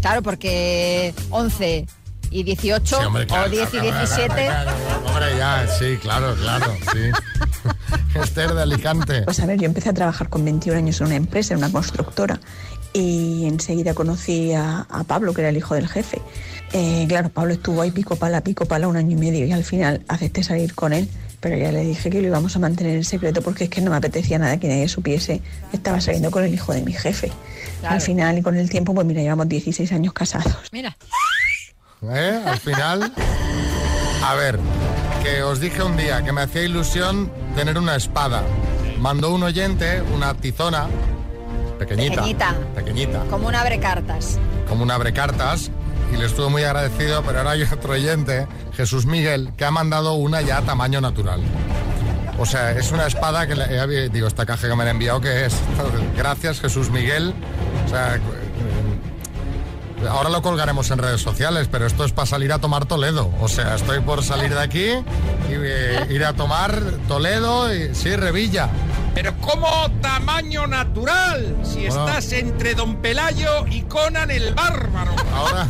Claro, 0.00 0.22
porque 0.22 1.12
11 1.30 1.86
y 2.30 2.42
18 2.44 2.86
Sí, 2.86 3.04
hombre, 3.04 3.26
claro, 3.26 3.46
o 3.46 3.50
10 3.50 3.68
y 3.68 3.70
claro, 3.70 3.88
claro, 3.88 3.98
17. 3.98 4.34
claro, 4.34 4.70
claro. 4.70 5.06
Hombre, 5.06 5.36
ya, 5.36 5.66
sí, 5.66 5.98
claro, 6.00 6.34
claro, 6.36 6.76
sí. 6.92 7.10
Esther 8.14 8.54
de 8.54 8.62
Alicante. 8.62 9.22
Pues 9.22 9.40
a 9.40 9.46
ver, 9.46 9.58
yo 9.58 9.66
empecé 9.66 9.90
a 9.90 9.92
trabajar 9.92 10.28
con 10.28 10.44
21 10.44 10.78
años 10.78 11.00
en 11.00 11.08
una 11.08 11.16
empresa, 11.16 11.54
en 11.54 11.58
una 11.58 11.70
constructora, 11.70 12.40
y 12.92 13.46
enseguida 13.46 13.94
conocí 13.94 14.52
a, 14.52 14.86
a 14.88 15.04
Pablo, 15.04 15.34
que 15.34 15.42
era 15.42 15.50
el 15.50 15.56
hijo 15.56 15.74
del 15.74 15.88
jefe. 15.88 16.20
Eh, 16.72 17.04
claro, 17.08 17.30
Pablo 17.30 17.54
estuvo 17.54 17.82
ahí 17.82 17.90
pico 17.90 18.16
pala, 18.16 18.42
pico 18.42 18.64
pala 18.66 18.88
un 18.88 18.96
año 18.96 19.12
y 19.12 19.20
medio, 19.20 19.46
y 19.46 19.52
al 19.52 19.64
final 19.64 20.02
acepté 20.08 20.42
salir 20.42 20.74
con 20.74 20.92
él, 20.92 21.08
pero 21.40 21.56
ya 21.56 21.72
le 21.72 21.80
dije 21.80 22.10
que 22.10 22.20
lo 22.20 22.28
íbamos 22.28 22.54
a 22.54 22.58
mantener 22.58 22.96
en 22.96 23.04
secreto 23.04 23.42
porque 23.42 23.64
es 23.64 23.70
que 23.70 23.80
no 23.80 23.90
me 23.90 23.96
apetecía 23.96 24.38
nada 24.38 24.58
que 24.58 24.68
nadie 24.68 24.88
supiese 24.88 25.40
que 25.70 25.76
estaba 25.76 26.00
saliendo 26.00 26.30
con 26.30 26.44
el 26.44 26.52
hijo 26.52 26.72
de 26.72 26.82
mi 26.82 26.92
jefe. 26.92 27.32
Claro. 27.80 27.94
Al 27.94 28.00
final 28.00 28.38
y 28.38 28.42
con 28.42 28.56
el 28.56 28.68
tiempo, 28.68 28.94
pues 28.94 29.06
mira, 29.06 29.22
llevamos 29.22 29.48
16 29.48 29.90
años 29.92 30.12
casados. 30.12 30.68
Mira. 30.70 30.96
¿Eh? 32.02 32.40
Al 32.46 32.58
final. 32.58 33.12
A 34.22 34.34
ver, 34.34 34.58
que 35.22 35.42
os 35.42 35.60
dije 35.60 35.82
un 35.82 35.96
día 35.96 36.22
que 36.22 36.32
me 36.32 36.42
hacía 36.42 36.62
ilusión 36.62 37.32
tener 37.56 37.78
una 37.78 37.96
espada. 37.96 38.42
Mandó 38.98 39.34
un 39.34 39.42
oyente 39.42 40.02
una 40.14 40.34
tizona 40.34 40.88
pequeñita. 41.80 42.16
Pequeñita. 42.16 42.54
Pequeñita. 42.74 43.20
Como 43.30 43.48
un 43.48 43.54
abre 43.54 43.80
cartas. 43.80 44.38
Como 44.68 44.82
un 44.82 44.90
abrecartas. 44.90 45.70
Y 46.12 46.16
le 46.16 46.26
estuve 46.26 46.48
muy 46.48 46.64
agradecido, 46.64 47.22
pero 47.22 47.38
ahora 47.38 47.52
hay 47.52 47.62
otro 47.62 47.92
oyente, 47.92 48.46
Jesús 48.74 49.06
Miguel, 49.06 49.52
que 49.56 49.64
ha 49.64 49.70
mandado 49.70 50.14
una 50.14 50.40
ya 50.42 50.58
a 50.58 50.62
tamaño 50.62 51.00
natural. 51.00 51.40
O 52.38 52.46
sea, 52.46 52.72
es 52.72 52.90
una 52.90 53.06
espada 53.06 53.46
que 53.46 53.54
le, 53.54 54.08
digo, 54.08 54.26
esta 54.26 54.44
caja 54.44 54.68
que 54.68 54.74
me 54.74 54.82
han 54.82 54.88
enviado, 54.88 55.20
que 55.20 55.46
es? 55.46 55.54
Gracias, 56.16 56.60
Jesús 56.60 56.90
Miguel. 56.90 57.32
O 57.86 57.88
sea, 57.88 58.16
eh, 58.16 58.20
ahora 60.08 60.30
lo 60.30 60.42
colgaremos 60.42 60.90
en 60.90 60.98
redes 60.98 61.20
sociales, 61.20 61.68
pero 61.70 61.86
esto 61.86 62.04
es 62.04 62.12
para 62.12 62.26
salir 62.26 62.52
a 62.52 62.58
tomar 62.58 62.86
Toledo. 62.86 63.30
O 63.40 63.48
sea, 63.48 63.76
estoy 63.76 64.00
por 64.00 64.24
salir 64.24 64.50
de 64.52 64.60
aquí 64.60 64.88
y 64.88 65.52
eh, 65.52 66.06
ir 66.10 66.24
a 66.24 66.32
tomar 66.32 66.74
Toledo 67.06 67.72
y 67.72 67.94
sí, 67.94 68.16
Revilla. 68.16 68.68
Pero 69.14 69.34
¿cómo 69.40 69.66
tamaño 70.00 70.66
natural? 70.66 71.56
Si 71.62 71.86
Bueno. 71.88 72.08
estás 72.08 72.32
entre 72.32 72.74
Don 72.74 72.96
Pelayo 72.96 73.66
y 73.66 73.82
Conan 73.82 74.30
el 74.30 74.54
Bárbaro. 74.54 75.12
Ahora, 75.34 75.68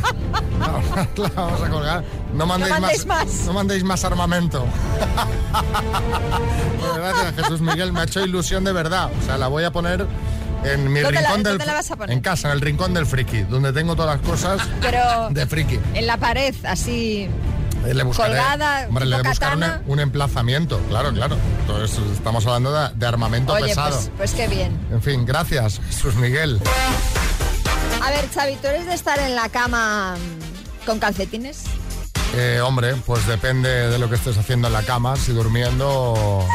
ahora 0.61 1.09
la 1.17 1.29
vamos 1.35 1.63
a 1.63 1.69
colgar. 1.71 2.05
No 2.35 2.47
mandéis, 2.47 2.71
mandéis 2.73 3.07
más, 3.07 3.27
más. 3.27 3.35
No 3.47 3.53
mandéis 3.55 3.83
más 3.85 4.05
armamento. 4.05 4.65
Bueno, 6.79 6.95
gracias, 6.97 7.35
Jesús 7.37 7.61
Miguel. 7.61 7.93
Me 7.93 8.01
ha 8.01 8.05
hecho 8.05 8.21
ilusión 8.25 8.65
de 8.65 8.73
verdad. 8.73 9.11
O 9.21 9.25
sea, 9.27 9.39
la 9.39 9.49
voy 9.49 9.65
a 9.65 9.71
poner 9.73 10.07
En 10.63 10.93
mi 10.93 11.01
¿Dónde 11.01 11.21
la- 11.23 11.29
rincón 11.35 11.43
del 11.43 11.59
la 11.67 11.73
vas 11.75 11.91
a 11.91 11.97
poner? 11.97 12.15
En 12.15 12.21
casa, 12.21 12.49
en 12.49 12.55
el 12.55 12.61
rincón 12.61 12.93
del 12.93 13.07
friki, 13.07 13.43
donde 13.45 13.73
tengo 13.73 13.97
todas 13.97 14.19
las 14.21 14.27
cosas 14.29 14.61
Pero 14.83 15.31
de 15.31 15.47
friki. 15.47 15.79
en 15.95 16.07
la 16.07 16.19
pared, 16.19 16.55
así. 16.65 17.29
Le 17.87 18.03
buscaré, 18.03 18.35
Colgada, 18.37 18.87
hombre, 18.89 19.07
le 19.07 19.17
tipo 19.17 19.21
he 19.21 19.23
de 19.23 19.29
buscar 19.29 19.83
un, 19.87 20.01
emplazamiento, 20.01 20.79
claro, 20.89 21.13
claro. 21.13 21.37
Entonces 21.61 21.99
estamos 22.13 22.45
hablando 22.47 22.73
de, 22.73 22.91
de 22.95 23.07
armamento 23.07 23.53
Oye, 23.55 23.69
pesado. 23.69 23.97
pues, 23.97 24.11
pues 24.17 24.33
qué 24.33 24.49
bien. 24.49 24.79
En 24.91 25.03
fin, 25.03 25.25
gracias, 25.25 25.81
Jesús 25.89 26.15
Miguel. 26.17 26.61
A 28.03 28.11
ver, 28.11 28.29
Xavi, 28.33 28.57
¿tú 28.57 28.67
eres 28.69 28.87
de 28.87 28.95
estar 28.95 29.19
en 29.19 29.35
la 29.35 29.49
cama 29.49 30.15
con 30.87 30.99
calcetines? 30.99 31.65
Eh, 32.35 32.61
hombre, 32.63 32.95
pues 33.07 33.27
depende 33.27 33.69
de 33.91 33.99
lo 33.99 34.09
que 34.09 34.15
estés 34.17 34.37
haciendo 34.39 34.69
en 34.69 34.73
la 34.75 34.83
cama, 34.83 35.17
si 35.17 35.33
durmiendo 35.33 35.89
o- 35.91 36.49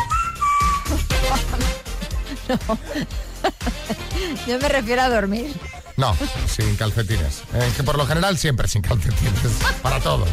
Yo 4.47 4.59
me 4.59 4.69
refiero 4.69 5.01
a 5.01 5.09
dormir. 5.09 5.53
No, 5.97 6.15
sin 6.47 6.75
calcetines. 6.75 7.41
Eh, 7.53 7.71
que 7.75 7.83
por 7.83 7.97
lo 7.97 8.05
general 8.05 8.37
siempre 8.37 8.67
sin 8.67 8.81
calcetines. 8.81 9.33
Para 9.81 9.99
todo. 9.99 10.25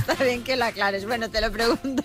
Está 0.00 0.24
bien 0.24 0.42
que 0.44 0.56
lo 0.56 0.64
aclares. 0.64 1.06
Bueno, 1.06 1.28
te 1.30 1.40
lo 1.40 1.50
pregunto. 1.50 2.04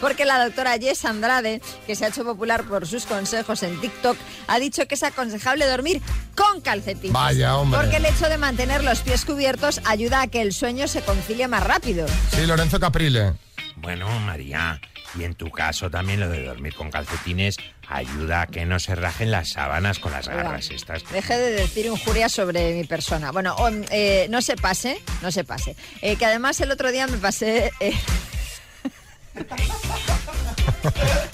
Porque 0.00 0.24
la 0.24 0.42
doctora 0.42 0.78
Jess 0.78 1.04
Andrade, 1.04 1.60
que 1.86 1.94
se 1.96 2.04
ha 2.04 2.08
hecho 2.08 2.24
popular 2.24 2.64
por 2.64 2.86
sus 2.86 3.04
consejos 3.04 3.62
en 3.62 3.80
TikTok, 3.80 4.16
ha 4.48 4.58
dicho 4.58 4.86
que 4.86 4.94
es 4.94 5.02
aconsejable 5.02 5.66
dormir 5.66 6.00
con 6.34 6.60
calcetines. 6.60 7.12
Vaya, 7.12 7.56
hombre. 7.56 7.80
Porque 7.80 7.96
el 7.96 8.06
hecho 8.06 8.28
de 8.28 8.38
mantener 8.38 8.82
los 8.82 9.00
pies 9.00 9.24
cubiertos 9.24 9.80
ayuda 9.84 10.22
a 10.22 10.26
que 10.28 10.42
el 10.42 10.52
sueño 10.52 10.88
se 10.88 11.02
concilie 11.02 11.46
más 11.48 11.62
rápido. 11.64 12.06
Sí, 12.30 12.46
Lorenzo 12.46 12.80
Caprile. 12.80 13.34
Bueno, 13.76 14.08
María, 14.20 14.80
y 15.18 15.24
en 15.24 15.34
tu 15.34 15.50
caso 15.50 15.90
también 15.90 16.20
lo 16.20 16.28
de 16.28 16.44
dormir 16.44 16.74
con 16.74 16.90
calcetines 16.90 17.56
ayuda 17.88 18.42
a 18.42 18.46
que 18.46 18.64
no 18.64 18.78
se 18.78 18.94
rajen 18.94 19.30
las 19.30 19.50
sábanas 19.50 19.98
con 19.98 20.12
las 20.12 20.26
Oiga. 20.28 20.42
garras 20.44 20.70
estas. 20.70 21.02
Deje 21.10 21.36
de 21.36 21.50
decir 21.52 21.86
injurias 21.86 22.32
sobre 22.32 22.72
mi 22.74 22.84
persona. 22.84 23.30
Bueno, 23.32 23.54
o, 23.58 23.68
eh, 23.90 24.26
no 24.30 24.40
se 24.40 24.56
pase, 24.56 25.00
no 25.20 25.30
se 25.30 25.44
pase. 25.44 25.76
Eh, 26.00 26.16
que 26.16 26.24
además 26.24 26.60
el 26.60 26.70
otro 26.70 26.90
día 26.92 27.06
me 27.06 27.18
pasé... 27.18 27.70
eh, 27.80 27.92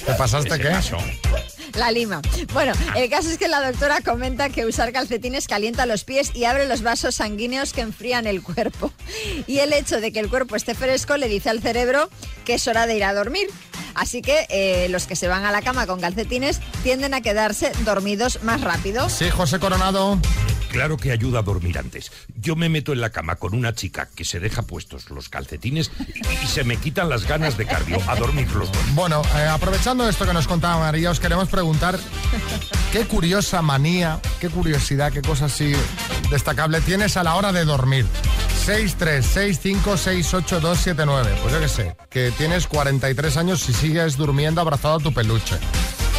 ¿Te 0.06 0.14
pasaste 0.14 0.58
¿Qué? 0.58 0.70
La 1.74 1.90
lima. 1.90 2.20
Bueno, 2.52 2.72
el 2.96 3.08
caso 3.11 3.30
es 3.30 3.38
que 3.38 3.48
la 3.48 3.64
doctora 3.64 4.00
comenta 4.00 4.48
que 4.50 4.66
usar 4.66 4.92
calcetines 4.92 5.46
calienta 5.46 5.87
los 5.87 6.04
pies 6.04 6.32
y 6.34 6.44
abre 6.44 6.66
los 6.66 6.82
vasos 6.82 7.16
sanguíneos 7.16 7.72
que 7.72 7.82
enfrían 7.82 8.26
el 8.26 8.42
cuerpo. 8.42 8.92
Y 9.46 9.58
el 9.58 9.72
hecho 9.72 10.00
de 10.00 10.12
que 10.12 10.20
el 10.20 10.28
cuerpo 10.28 10.56
esté 10.56 10.74
fresco 10.74 11.16
le 11.16 11.28
dice 11.28 11.50
al 11.50 11.61
cerebro 11.61 12.11
que 12.44 12.54
es 12.54 12.66
hora 12.66 12.87
de 12.87 12.96
ir 12.96 13.04
a 13.04 13.14
dormir. 13.14 13.48
Así 13.94 14.22
que 14.22 14.46
eh, 14.48 14.88
los 14.90 15.06
que 15.06 15.16
se 15.16 15.28
van 15.28 15.44
a 15.44 15.52
la 15.52 15.62
cama 15.62 15.87
con 15.87 16.00
calcetines 16.00 16.61
tienden 16.82 17.14
a 17.14 17.20
quedarse 17.20 17.72
dormidos 17.84 18.42
más 18.42 18.61
rápido. 18.61 19.08
Sí, 19.08 19.28
José 19.30 19.58
Coronado. 19.58 20.18
Claro 20.70 20.96
que 20.96 21.12
ayuda 21.12 21.40
a 21.40 21.42
dormir 21.42 21.78
antes. 21.78 22.11
Yo 22.37 22.57
me 22.57 22.68
meto 22.68 22.92
en 22.92 23.00
la 23.00 23.11
cama 23.11 23.37
con 23.37 23.54
una 23.54 23.74
chica 23.74 24.09
que 24.14 24.24
se 24.24 24.40
deja 24.40 24.62
puestos 24.62 25.11
los 25.11 25.28
calcetines 25.28 25.90
y, 26.14 26.46
se 26.46 26.64
me 26.64 26.76
quitan 26.76 27.09
las 27.09 27.26
ganas 27.26 27.57
de 27.57 27.66
cardio 27.66 27.98
a 28.07 28.16
dormir 28.16 28.50
los 28.52 28.70
dos. 28.72 28.94
Bueno, 28.94 29.22
eh, 29.37 29.48
aprovechando 29.48 30.09
esto 30.09 30.26
que 30.26 30.33
nos 30.33 30.46
contaba 30.46 30.78
María, 30.78 31.11
os 31.11 31.20
queremos 31.20 31.48
preguntar 31.48 31.98
qué 32.92 33.07
curiosa 33.07 33.62
manía, 33.62 34.20
qué 34.40 34.48
curiosidad, 34.48 35.12
qué 35.12 35.22
cosa 35.22 35.46
así 35.46 35.72
destacable 36.31 36.81
tienes 36.81 37.16
a 37.16 37.22
la 37.22 37.35
hora 37.35 37.52
de 37.52 37.64
dormir. 37.64 38.07
636568279. 38.66 41.37
Pues 41.42 41.54
yo 41.54 41.61
qué 41.61 41.68
sé, 41.68 41.96
que 42.11 42.31
tienes 42.33 42.66
43 42.66 43.37
años 43.38 43.66
y 43.68 43.72
sigues 43.72 44.16
durmiendo 44.16 44.61
abrazado 44.61 44.96
a 44.96 45.00
tu 45.00 45.12
peluche. 45.12 45.57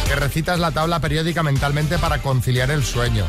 Que 0.06 0.14
recitas 0.16 0.58
la 0.58 0.72
tabla 0.72 0.98
periódica 1.00 1.44
mentalmente 1.44 1.98
para 1.98 2.22
conciliar 2.22 2.70
el 2.72 2.84
sueño. 2.84 3.24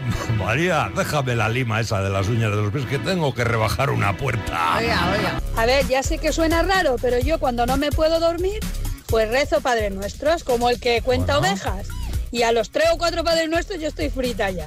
María, 0.38 0.90
déjame 0.96 1.36
la 1.36 1.48
lima 1.48 1.80
esa 1.80 2.00
de 2.02 2.10
las 2.10 2.26
uñas 2.28 2.50
de 2.50 2.56
los 2.56 2.72
pies 2.72 2.86
que 2.86 2.98
tengo 2.98 3.32
que 3.34 3.44
rebajar 3.44 3.90
una 3.90 4.16
puerta. 4.16 4.78
Oiga, 4.78 5.12
oiga. 5.16 5.40
A 5.56 5.66
ver, 5.66 5.86
ya 5.86 6.02
sé 6.02 6.18
que 6.18 6.32
suena 6.32 6.62
raro, 6.62 6.96
pero 7.00 7.18
yo 7.20 7.38
cuando 7.38 7.66
no 7.66 7.76
me 7.76 7.90
puedo 7.92 8.18
dormir, 8.20 8.58
pues 9.06 9.28
rezo 9.30 9.60
Padre 9.60 9.90
Nuestros, 9.90 10.42
como 10.44 10.70
el 10.70 10.80
que 10.80 11.02
cuenta 11.02 11.38
ovejas. 11.38 11.86
Y 12.32 12.42
a 12.42 12.52
los 12.52 12.70
tres 12.70 12.86
o 12.94 12.98
cuatro 12.98 13.22
Padres 13.24 13.48
Nuestros 13.50 13.80
yo 13.80 13.88
estoy 13.88 14.08
frita 14.08 14.50
ya. 14.50 14.66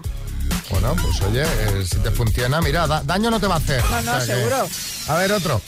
Bueno, 0.74 0.96
pues 1.02 1.22
oye, 1.22 1.44
eh, 1.44 1.86
si 1.86 1.98
te 1.98 2.10
funciona, 2.12 2.60
mira, 2.62 2.88
da- 2.88 3.04
daño 3.06 3.30
no 3.30 3.40
te 3.40 3.48
va 3.48 3.56
a 3.56 3.58
hacer. 3.60 3.82
No, 3.84 3.90
no, 3.92 4.00
O 4.00 4.04
sea 4.04 4.20
que- 4.20 4.26
seguro. 4.42 4.68
A 5.08 5.16
ver, 5.16 5.32
otro. 5.32 5.62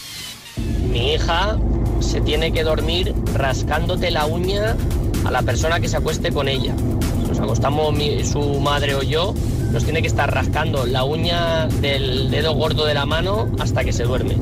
Mi 0.89 1.13
hija 1.13 1.57
se 1.99 2.21
tiene 2.21 2.51
que 2.51 2.63
dormir 2.63 3.13
rascándote 3.33 4.09
la 4.11 4.25
uña 4.25 4.75
a 5.25 5.31
la 5.31 5.41
persona 5.43 5.79
que 5.79 5.87
se 5.87 5.97
acueste 5.97 6.31
con 6.31 6.47
ella. 6.47 6.73
Nos 7.27 7.39
acostamos 7.39 7.93
mi- 7.93 8.23
su 8.25 8.59
madre 8.59 8.95
o 8.95 9.03
yo, 9.03 9.33
nos 9.71 9.83
tiene 9.83 10.01
que 10.01 10.07
estar 10.07 10.33
rascando 10.33 10.85
la 10.85 11.03
uña 11.03 11.67
del 11.67 12.31
dedo 12.31 12.53
gordo 12.53 12.85
de 12.85 12.93
la 12.93 13.05
mano 13.05 13.49
hasta 13.59 13.83
que 13.83 13.91
se 13.93 14.03
duerme. 14.03 14.37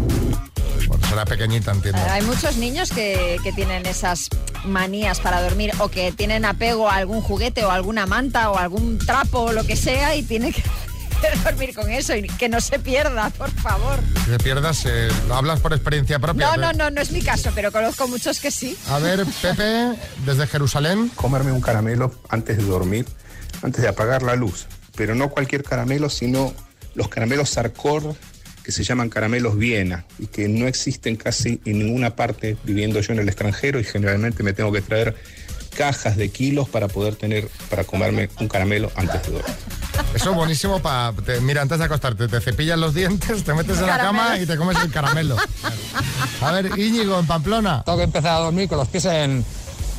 Será 1.13 1.25
pequeñita, 1.25 1.71
entiendo. 1.71 2.01
Hay 2.09 2.23
muchos 2.23 2.57
niños 2.57 2.89
que, 2.89 3.37
que 3.43 3.53
tienen 3.53 3.85
esas 3.85 4.29
manías 4.65 5.19
para 5.19 5.43
dormir 5.43 5.71
o 5.77 5.87
que 5.87 6.11
tienen 6.11 6.43
apego 6.43 6.89
a 6.89 6.95
algún 6.95 7.21
juguete 7.21 7.63
o 7.63 7.69
alguna 7.69 8.07
manta 8.07 8.49
o 8.49 8.57
algún 8.57 8.97
trapo 8.97 9.41
o 9.41 9.51
lo 9.51 9.63
que 9.63 9.75
sea 9.75 10.15
y 10.15 10.23
tiene 10.23 10.51
que 10.51 10.63
dormir 11.43 11.75
con 11.75 11.91
eso 11.91 12.15
y 12.15 12.23
que 12.23 12.49
no 12.49 12.59
se 12.59 12.79
pierda, 12.79 13.29
por 13.29 13.51
favor. 13.51 13.99
Si 14.25 14.31
te 14.31 14.39
pierdas, 14.39 14.87
eh, 14.87 15.07
lo 15.27 15.35
hablas 15.35 15.59
por 15.59 15.73
experiencia 15.73 16.17
propia. 16.17 16.47
No, 16.47 16.57
no, 16.57 16.73
no, 16.73 16.89
no 16.89 16.99
es 16.99 17.11
mi 17.11 17.21
caso, 17.21 17.51
pero 17.53 17.71
conozco 17.71 18.07
muchos 18.07 18.39
que 18.39 18.49
sí. 18.49 18.75
A 18.89 18.97
ver, 18.97 19.23
Pepe, 19.39 19.93
desde 20.25 20.47
Jerusalén. 20.47 21.11
Comerme 21.13 21.51
un 21.51 21.61
caramelo 21.61 22.11
antes 22.27 22.57
de 22.57 22.63
dormir, 22.63 23.05
antes 23.61 23.83
de 23.83 23.87
apagar 23.87 24.23
la 24.23 24.35
luz. 24.35 24.65
Pero 24.95 25.13
no 25.13 25.29
cualquier 25.29 25.61
caramelo, 25.61 26.09
sino 26.09 26.55
los 26.95 27.07
caramelos 27.07 27.51
Sarkor, 27.51 28.15
que 28.63 28.71
se 28.71 28.83
llaman 28.83 29.09
caramelos 29.09 29.57
Viena, 29.57 30.05
y 30.19 30.27
que 30.27 30.47
no 30.47 30.67
existen 30.67 31.15
casi 31.15 31.59
en 31.65 31.79
ninguna 31.79 32.15
parte 32.15 32.57
viviendo 32.63 33.01
yo 33.01 33.13
en 33.13 33.19
el 33.19 33.27
extranjero, 33.27 33.79
y 33.79 33.83
generalmente 33.83 34.43
me 34.43 34.53
tengo 34.53 34.71
que 34.71 34.81
traer 34.81 35.15
cajas 35.75 36.17
de 36.17 36.29
kilos 36.29 36.69
para 36.69 36.87
poder 36.87 37.15
tener, 37.15 37.47
para 37.69 37.83
comerme 37.83 38.29
un 38.39 38.47
caramelo 38.47 38.91
antes 38.95 39.23
de 39.23 39.31
dormir. 39.31 39.55
Eso 40.13 40.29
es 40.29 40.35
buenísimo 40.35 40.79
para... 40.81 41.13
Mira, 41.41 41.61
antes 41.61 41.79
de 41.79 41.85
acostarte, 41.85 42.27
te 42.27 42.39
cepillas 42.41 42.77
los 42.77 42.93
dientes, 42.93 43.43
te 43.43 43.53
metes 43.53 43.79
en 43.79 43.87
la 43.87 43.97
cama 43.97 44.37
y 44.39 44.45
te 44.45 44.55
comes 44.55 44.77
el 44.83 44.91
caramelo. 44.91 45.35
A 46.41 46.51
ver, 46.51 46.77
Íñigo, 46.77 47.19
en 47.19 47.25
Pamplona. 47.25 47.83
Tengo 47.83 47.97
que 47.97 48.03
empezar 48.03 48.35
a 48.35 48.39
dormir 48.39 48.69
con 48.69 48.77
los 48.77 48.87
pies 48.87 49.05
en, 49.05 49.43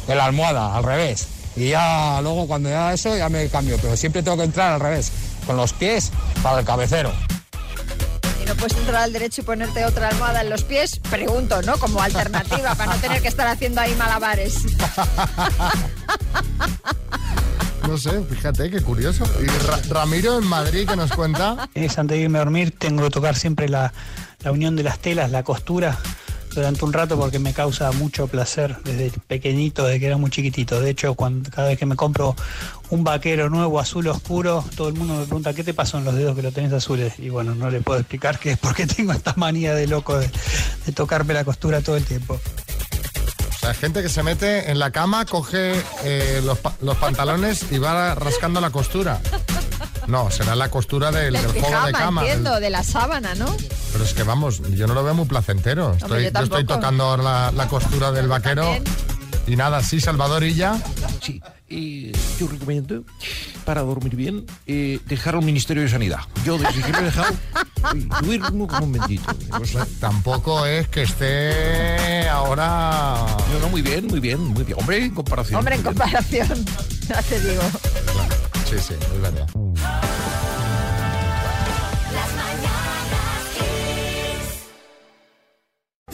en 0.09 0.17
la 0.17 0.27
almohada, 0.27 0.77
al 0.77 0.85
revés. 0.85 1.27
Y 1.57 1.69
ya 1.71 2.21
luego 2.23 2.47
cuando 2.47 2.69
ya 2.69 2.93
eso 2.93 3.17
ya 3.17 3.29
me 3.29 3.49
cambio, 3.49 3.77
pero 3.81 3.97
siempre 3.97 4.23
tengo 4.23 4.37
que 4.37 4.45
entrar 4.45 4.73
al 4.73 4.81
revés, 4.81 5.13
con 5.47 5.57
los 5.57 5.73
pies 5.73 6.11
para 6.43 6.61
el 6.61 6.65
cabecero. 6.65 7.13
Y 8.55 8.57
no 8.57 8.61
puedes 8.61 8.77
entrar 8.79 9.03
al 9.03 9.13
derecho 9.13 9.41
y 9.41 9.45
ponerte 9.45 9.85
otra 9.85 10.09
almohada 10.09 10.41
en 10.43 10.51
los 10.51 10.63
pies, 10.65 11.01
pregunto, 11.11 11.61
¿no? 11.63 11.77
Como 11.79 12.01
alternativa, 12.01 12.75
para 12.75 12.95
no 12.95 13.01
tener 13.01 13.21
que 13.21 13.29
estar 13.29 13.47
haciendo 13.49 13.81
ahí 13.81 13.95
malabares. 13.97 14.59
No 17.87 17.99
sé, 17.99 18.23
fíjate, 18.23 18.71
qué 18.71 18.81
curioso. 18.81 19.25
Y 19.43 19.47
Ra- 19.67 19.79
Ramiro 19.91 20.39
en 20.39 20.47
Madrid, 20.47 20.89
que 20.89 20.97
nos 20.97 21.13
cuenta. 21.13 21.69
Es 21.75 21.99
antes 21.99 22.17
de 22.17 22.23
irme 22.25 22.39
a 22.39 22.43
dormir, 22.45 22.75
tengo 22.79 23.03
que 23.05 23.11
tocar 23.11 23.37
siempre 23.37 23.69
la, 23.69 23.93
la 24.43 24.53
unión 24.53 24.75
de 24.75 24.83
las 24.83 24.99
telas, 25.01 25.31
la 25.31 25.43
costura, 25.43 25.99
durante 26.55 26.85
un 26.85 26.93
rato 26.93 27.19
porque 27.19 27.39
me 27.39 27.53
causa 27.53 27.91
mucho 27.93 28.27
placer 28.29 28.77
desde 28.85 29.11
pequeñito, 29.27 29.85
desde 29.85 30.01
que 30.01 30.07
era 30.07 30.17
muy 30.17 30.31
chiquitito. 30.31 30.81
De 30.81 30.91
hecho, 30.91 31.17
cada 31.17 31.69
vez 31.69 31.79
que 31.79 31.87
me 31.87 31.97
compro 31.97 32.37
un 32.91 33.05
vaquero 33.05 33.51
nuevo, 33.51 33.81
azul 33.81 34.07
oscuro, 34.09 34.65
todo 34.77 34.89
el 34.89 34.95
mundo 34.95 35.15
me 35.15 35.25
pregunta, 35.25 35.55
¿qué 35.55 35.65
te 35.65 35.75
pasó 35.75 35.99
en 35.99 36.05
los 36.05 36.15
dedos 36.15 36.37
que 36.37 36.43
lo 36.43 36.53
tenés 36.53 36.73
azules? 36.73 37.15
Y 37.19 37.29
bueno, 37.29 37.55
no 37.55 37.71
le 37.71 37.81
puedo 37.81 37.99
explicar 37.99 38.39
que 38.39 38.53
es 38.53 38.59
porque 38.59 38.87
tengo 38.87 39.13
esta 39.13 39.35
manía 39.37 39.75
de 39.75 39.87
loco 39.87 40.19
de, 40.19 40.31
tocarme 40.95 41.35
la 41.35 41.45
costura 41.45 41.81
todo 41.81 41.97
el 41.97 42.05
tiempo. 42.05 42.41
O 43.49 43.59
sea, 43.59 43.75
gente 43.75 44.03
que 44.03 44.09
se 44.09 44.23
mete 44.23 44.71
en 44.71 44.79
la 44.79 44.91
cama, 44.91 45.25
coge 45.25 45.73
eh, 46.05 46.43
los 46.45 46.97
pantalones 46.99 47.73
y 47.73 47.79
va 47.79 48.15
rascando 48.15 48.61
la 48.61 48.71
costura. 48.71 49.21
No, 50.07 50.31
será 50.31 50.55
la 50.55 50.71
costura 50.71 51.11
del, 51.11 51.37
juego 51.37 51.87
de 51.87 51.93
cama. 51.93 52.23
entiendo, 52.23 52.61
de 52.61 52.71
la 52.71 52.83
sábana, 52.83 53.35
¿no? 53.35 53.47
Pero 53.93 54.05
es 54.05 54.15
que 54.15 54.23
vamos, 54.23 54.61
yo 54.73 54.87
no 54.87 54.95
lo 54.95 55.05
veo 55.05 55.15
muy 55.15 55.27
placentero. 55.27 55.93
Estoy, 55.93 56.25
yo 56.25 56.31
yo 56.31 56.41
estoy 56.41 56.65
tocando 56.65 57.05
ahora 57.05 57.23
la, 57.23 57.53
la 57.53 57.69
costura 57.69 58.13
del 58.13 58.29
vaquero. 58.29 58.77
Y 59.47 59.57
nada, 59.57 59.83
sí, 59.83 60.01
Salvador 60.01 60.43
y 60.45 60.55
ya. 60.55 60.81
Sí, 61.23 61.43
eh, 61.69 62.13
yo 62.39 62.47
recomiendo 62.47 63.05
para 63.65 63.83
dormir 63.83 64.17
bien 64.17 64.47
eh, 64.67 65.01
dejar 65.07 65.35
al 65.35 65.45
Ministerio 65.45 65.83
de 65.83 65.89
Sanidad. 65.89 66.21
Yo 66.45 66.57
desde 66.57 66.83
que 66.83 66.93
lo 66.93 66.99
he 66.99 67.03
dejado 67.03 67.35
duermo 68.23 68.67
como 68.67 68.85
un 68.85 68.93
bendito. 68.93 69.35
Tampoco 70.01 70.65
es 70.67 70.89
que 70.89 71.03
esté 71.03 72.29
ahora. 72.29 73.27
No, 73.53 73.59
no, 73.61 73.69
muy 73.69 73.83
bien, 73.83 74.07
muy 74.07 74.21
bien, 74.21 74.41
muy 74.41 74.65
bien. 74.65 74.79
Hombre, 74.79 75.05
en 75.05 75.15
comparación. 75.15 75.59
Hombre, 75.59 75.77
en 75.77 75.83
comparación, 75.83 76.65
ya 77.09 77.23
te 77.23 77.41
digo 77.41 77.63
sí, 78.79 78.95
sí, 78.95 78.95
es 79.15 79.21
verdad. 79.21 80.14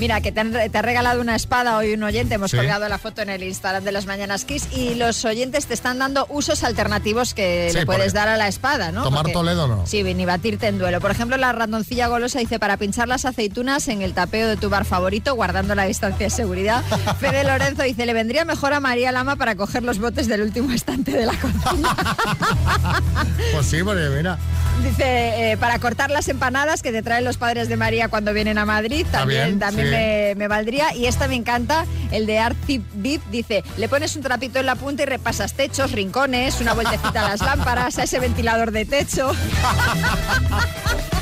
Mira, 0.00 0.20
que 0.22 0.32
te, 0.32 0.40
han- 0.40 0.52
te 0.52 0.78
ha 0.78 0.82
regalado 0.82 1.20
una 1.20 1.36
espada 1.36 1.76
hoy 1.76 1.92
un 1.92 2.02
oyente, 2.02 2.34
hemos 2.36 2.50
Sí. 2.50 2.56
colgado 2.56 2.88
la 2.88 2.96
foto 2.98 3.20
en 3.20 3.28
el 3.28 3.42
Instagram 3.42 3.84
de 3.84 3.92
las 3.92 4.06
Mañanas 4.06 4.46
Kiss 4.46 4.66
y 4.72 4.94
los 4.94 5.24
oyentes 5.26 5.66
te 5.66 5.74
están 5.74 5.98
dando 5.98 6.26
usos 6.30 6.64
alternativos 6.64 7.34
que 7.34 7.68
Sí, 7.70 7.76
le 7.76 7.84
puedes 7.86 8.14
dar 8.14 8.26
a 8.28 8.38
la 8.38 8.48
espada, 8.48 8.92
¿no? 8.92 9.02
Tomar 9.02 9.22
Porque- 9.24 9.34
Toledo 9.34 9.68
no. 9.68 9.86
Sí, 9.86 10.02
ni 10.02 10.24
batirte 10.24 10.68
en 10.68 10.78
duelo. 10.78 11.00
Por 11.02 11.10
ejemplo, 11.10 11.36
la 11.36 11.52
ratoncilla 11.52 12.06
golosa 12.08 12.38
dice 12.38 12.58
para 12.58 12.78
pinchar 12.78 13.08
las 13.08 13.26
aceitunas 13.26 13.88
en 13.88 14.00
el 14.02 14.14
tapeo 14.14 14.48
de 14.48 14.56
tu 14.56 14.70
bar 14.70 14.86
favorito, 14.86 15.34
guardando 15.34 15.74
la 15.74 15.84
distancia 15.84 16.26
de 16.26 16.30
seguridad. 16.30 16.82
Fede 17.20 17.44
Lorenzo 17.44 17.82
dice, 17.82 18.06
le 18.06 18.14
vendría 18.14 18.46
mejor 18.46 18.72
a 18.72 18.80
María 18.80 19.12
Lama 19.12 19.36
para 19.36 19.54
coger 19.54 19.82
los 19.82 19.98
botes 19.98 20.28
del 20.28 20.40
último 20.40 20.72
estante 20.72 21.12
de 21.12 21.26
la 21.26 21.34
cocina. 21.34 21.94
Pues 23.52 23.66
sí, 23.66 23.82
porque 23.82 24.08
mira. 24.16 24.38
Dice, 24.82 25.52
eh, 25.52 25.56
para 25.58 25.78
cortar 25.78 26.10
las 26.10 26.28
empanadas 26.28 26.82
que 26.82 26.90
te 26.90 27.02
traen 27.02 27.22
los 27.24 27.36
padres 27.36 27.68
de 27.68 27.76
María 27.76 28.08
cuando 28.08 28.32
vienen 28.32 28.56
a 28.56 28.64
Madrid, 28.64 29.06
también, 29.10 29.44
bien, 29.44 29.58
también 29.58 29.88
sí. 29.88 29.92
me, 29.92 30.34
me 30.36 30.48
valdría. 30.48 30.94
Y 30.94 31.06
esta 31.06 31.28
me 31.28 31.34
encanta, 31.34 31.84
el 32.10 32.24
de 32.26 32.38
Arti 32.38 32.82
Vip, 32.94 33.22
dice, 33.30 33.62
le 33.76 33.88
pones 33.88 34.16
un 34.16 34.22
trapito 34.22 34.58
en 34.58 34.66
la 34.66 34.76
punta 34.76 35.02
y 35.02 35.06
repasas 35.06 35.52
techos, 35.52 35.92
rincones, 35.92 36.60
una 36.62 36.72
vueltecita 36.72 37.26
a 37.26 37.28
las 37.28 37.40
lámparas, 37.40 37.98
a 37.98 38.04
ese 38.04 38.20
ventilador 38.20 38.70
de 38.70 38.86
techo. 38.86 39.32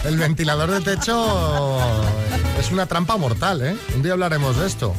El 0.04 0.16
ventilador 0.16 0.70
de 0.70 0.80
techo 0.80 1.80
es 2.61 2.70
una 2.70 2.87
trampa 2.87 3.16
mortal, 3.16 3.61
¿eh? 3.62 3.76
Un 3.94 4.02
día 4.02 4.12
hablaremos 4.12 4.56
de 4.56 4.66
esto. 4.68 4.94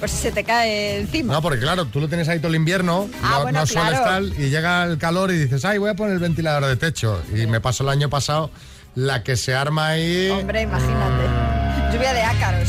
Pues 0.00 0.10
se 0.12 0.32
te 0.32 0.42
cae 0.42 1.00
encima. 1.00 1.34
No, 1.34 1.42
porque 1.42 1.60
claro, 1.60 1.84
tú 1.84 2.00
lo 2.00 2.08
tienes 2.08 2.26
ahí 2.28 2.38
todo 2.38 2.48
el 2.48 2.56
invierno, 2.56 3.08
Ah, 3.22 3.34
no, 3.36 3.42
bueno, 3.42 3.60
no 3.60 3.66
sueles 3.66 4.02
tal, 4.02 4.32
y 4.38 4.48
llega 4.48 4.84
el 4.84 4.96
calor 4.98 5.30
y 5.30 5.36
dices, 5.38 5.64
ay, 5.64 5.78
voy 5.78 5.90
a 5.90 5.94
poner 5.94 6.14
el 6.14 6.20
ventilador 6.20 6.64
de 6.66 6.76
techo. 6.76 7.22
Y 7.34 7.46
me 7.46 7.60
pasó 7.60 7.84
el 7.84 7.90
año 7.90 8.08
pasado 8.08 8.50
la 8.94 9.22
que 9.22 9.36
se 9.36 9.54
arma 9.54 9.88
ahí. 9.88 10.30
Hombre, 10.30 10.62
imagínate. 10.62 11.92
Lluvia 11.92 12.14
de 12.14 12.22
ácaros. 12.22 12.68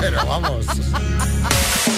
Pero 0.00 0.24
vamos. 0.26 0.66